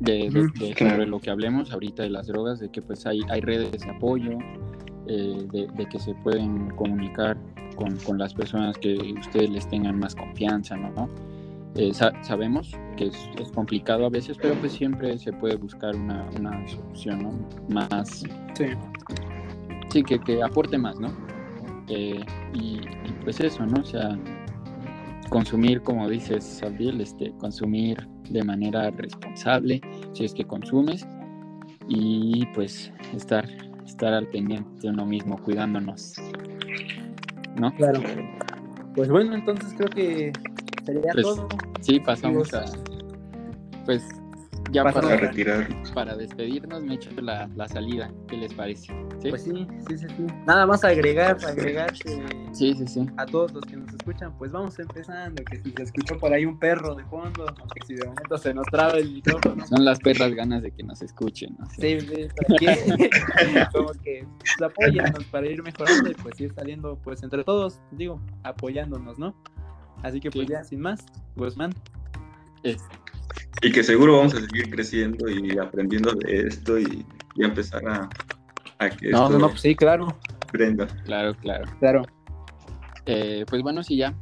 [0.00, 0.94] de, de- Ujú, de- claro.
[0.96, 3.90] sobre lo que hablemos ahorita de las drogas, de que pues hay, hay redes de
[3.90, 4.38] apoyo,
[5.06, 7.36] eh, de, de que se pueden comunicar
[7.76, 11.08] con, con las personas que ustedes les tengan más confianza, ¿no?
[11.76, 16.66] Eh, sabemos que es, complicado a veces, pero pues siempre se puede buscar una, una
[16.68, 17.32] solución ¿no?
[17.68, 18.24] más...
[18.54, 18.66] Sí.
[19.88, 21.08] Sí, que, que aporte más, ¿no?
[21.88, 22.20] Eh,
[22.54, 22.80] y,
[23.24, 23.80] pues eso, ¿no?
[23.80, 24.16] O sea,
[25.30, 29.80] consumir, como dices, Abril, este, consumir de manera responsable,
[30.12, 31.06] si es que consumes,
[31.88, 33.48] y pues estar,
[33.86, 36.14] estar al pendiente de uno mismo, cuidándonos.
[37.56, 37.74] ¿No?
[37.76, 38.00] Claro.
[38.94, 40.32] Pues bueno, entonces creo que
[40.84, 41.48] sería pues, todo.
[41.80, 42.64] Sí, pasamos a.
[43.86, 44.02] Pues
[44.72, 45.68] ya para, retirar.
[45.94, 48.10] Para despedirnos, me echo la, la salida.
[48.28, 48.92] ¿Qué les parece?
[49.28, 50.26] Pues sí, sí, sí, sí.
[50.46, 52.08] Nada más agregar, agregar que
[52.52, 53.06] sí, sí, sí.
[53.16, 55.42] a todos los que nos escuchan, pues vamos empezando.
[55.44, 58.52] Que si se escuchó por ahí un perro de fondo, que si de momento se
[58.52, 59.66] nos traba el micrófono.
[59.66, 61.56] Son las perras ganas de que nos escuchen.
[61.58, 61.66] ¿no?
[61.66, 62.78] Sí, sí, que,
[63.72, 68.20] como que pues, apóyennos para ir mejorando y pues ir saliendo, pues entre todos, digo,
[68.42, 69.34] apoyándonos, ¿no?
[70.02, 71.04] Así que pues ya, sin más,
[71.36, 71.74] Guzmán.
[73.62, 77.04] Y que seguro vamos a seguir creciendo y aprendiendo de esto y,
[77.36, 77.82] empezar
[78.78, 80.18] a, que no, no, no, pues sí, claro.
[80.52, 80.86] Prenda.
[81.04, 81.64] Claro, claro.
[81.78, 82.02] Claro.
[83.12, 84.14] Eh, pues bueno, sí, ya.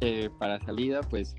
[0.00, 1.36] Eh, para salida, pues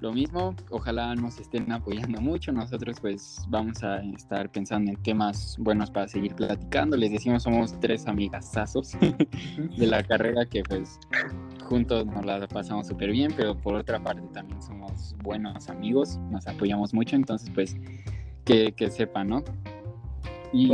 [0.00, 2.50] lo mismo, ojalá nos estén apoyando mucho.
[2.50, 6.96] Nosotros pues vamos a estar pensando en temas buenos para seguir platicando.
[6.96, 8.92] Les decimos, somos tres amigasazos
[9.76, 10.98] de la carrera que pues
[11.68, 16.46] juntos nos la pasamos súper bien, pero por otra parte también somos buenos amigos, nos
[16.46, 17.76] apoyamos mucho, entonces pues
[18.44, 19.44] que, que sepan, ¿no?
[20.52, 20.70] Y,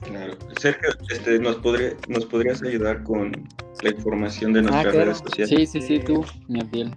[0.00, 0.34] claro.
[0.58, 3.32] Sergio, este, ¿nos, podría, ¿nos podrías ayudar con
[3.82, 5.50] la información de nuestras ah, redes sociales?
[5.50, 6.94] Sí, sí, sí, tú, mi piel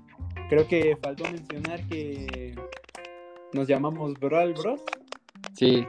[0.54, 2.56] creo que faltó mencionar que
[3.54, 4.82] nos llamamos Brawl Bros.
[5.54, 5.86] Sí,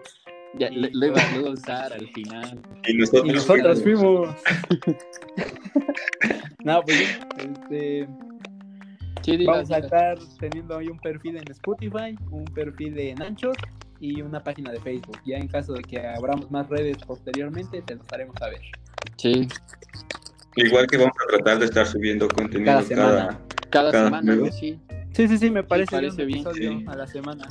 [0.55, 2.63] ya, lo, iba a usar al final.
[2.87, 4.35] Y nosotros, fuimos.
[6.65, 8.09] no, pues este,
[9.45, 13.57] vamos a estar teniendo hoy un perfil en Spotify, un perfil en Anchor
[14.01, 15.19] y una página de Facebook.
[15.25, 18.61] Ya en caso de que abramos más redes posteriormente, te los haremos saber.
[19.17, 19.49] Sí.
[20.57, 23.41] Igual que vamos a tratar de estar subiendo contenido cada, semana.
[23.71, 24.79] Cada, semana, sí.
[25.15, 27.47] Sí, sí, sí, me parece, bien, a la semana.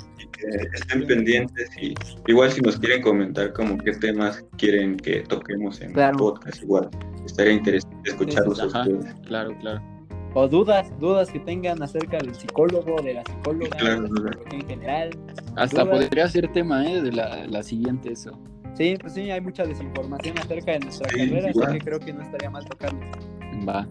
[0.73, 1.93] estén pendientes y
[2.27, 6.89] igual si nos quieren comentar como qué temas quieren que toquemos en el podcast, igual
[7.25, 9.15] estaría interesante escucharlos a ustedes.
[9.25, 9.92] Claro, claro.
[10.35, 13.77] O dudas, dudas que tengan acerca del psicólogo, de la psicóloga,
[14.51, 15.11] en general.
[15.55, 17.01] Hasta podría ser tema ¿eh?
[17.01, 18.39] de la, la siguiente eso.
[18.75, 22.23] Sí, pues sí, hay mucha desinformación acerca de nuestra carrera, así que creo que no
[22.23, 22.99] estaría mal tocarlo.
[23.67, 23.87] Va.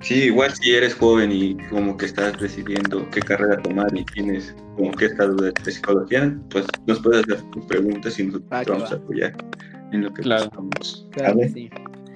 [0.00, 4.54] Sí, igual si eres joven y como que estás decidiendo qué carrera tomar y tienes
[4.76, 8.64] como que esta duda de psicología, pues nos puedes hacer tus preguntas y nosotros ah,
[8.68, 9.34] vamos a apoyar
[9.92, 10.50] en lo que claro.
[11.12, 11.70] Claro sí.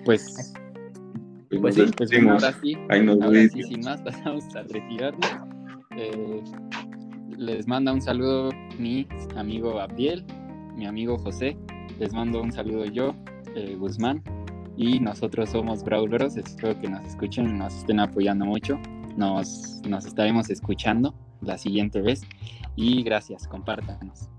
[0.05, 0.53] Pues,
[1.49, 5.31] pues, pues sí, ahora sí, ahora sí, sin más, pasamos a retirarnos.
[5.97, 6.43] Eh,
[7.37, 10.25] les manda un saludo mi amigo Abdiel,
[10.77, 11.57] mi amigo José.
[11.99, 13.15] Les mando un saludo yo,
[13.55, 14.23] eh, Guzmán
[14.77, 16.37] y nosotros somos Brawleros.
[16.37, 18.79] Espero que nos escuchen y nos estén apoyando mucho.
[19.17, 22.23] Nos, nos estaremos escuchando la siguiente vez
[22.77, 24.31] y gracias, compártanos.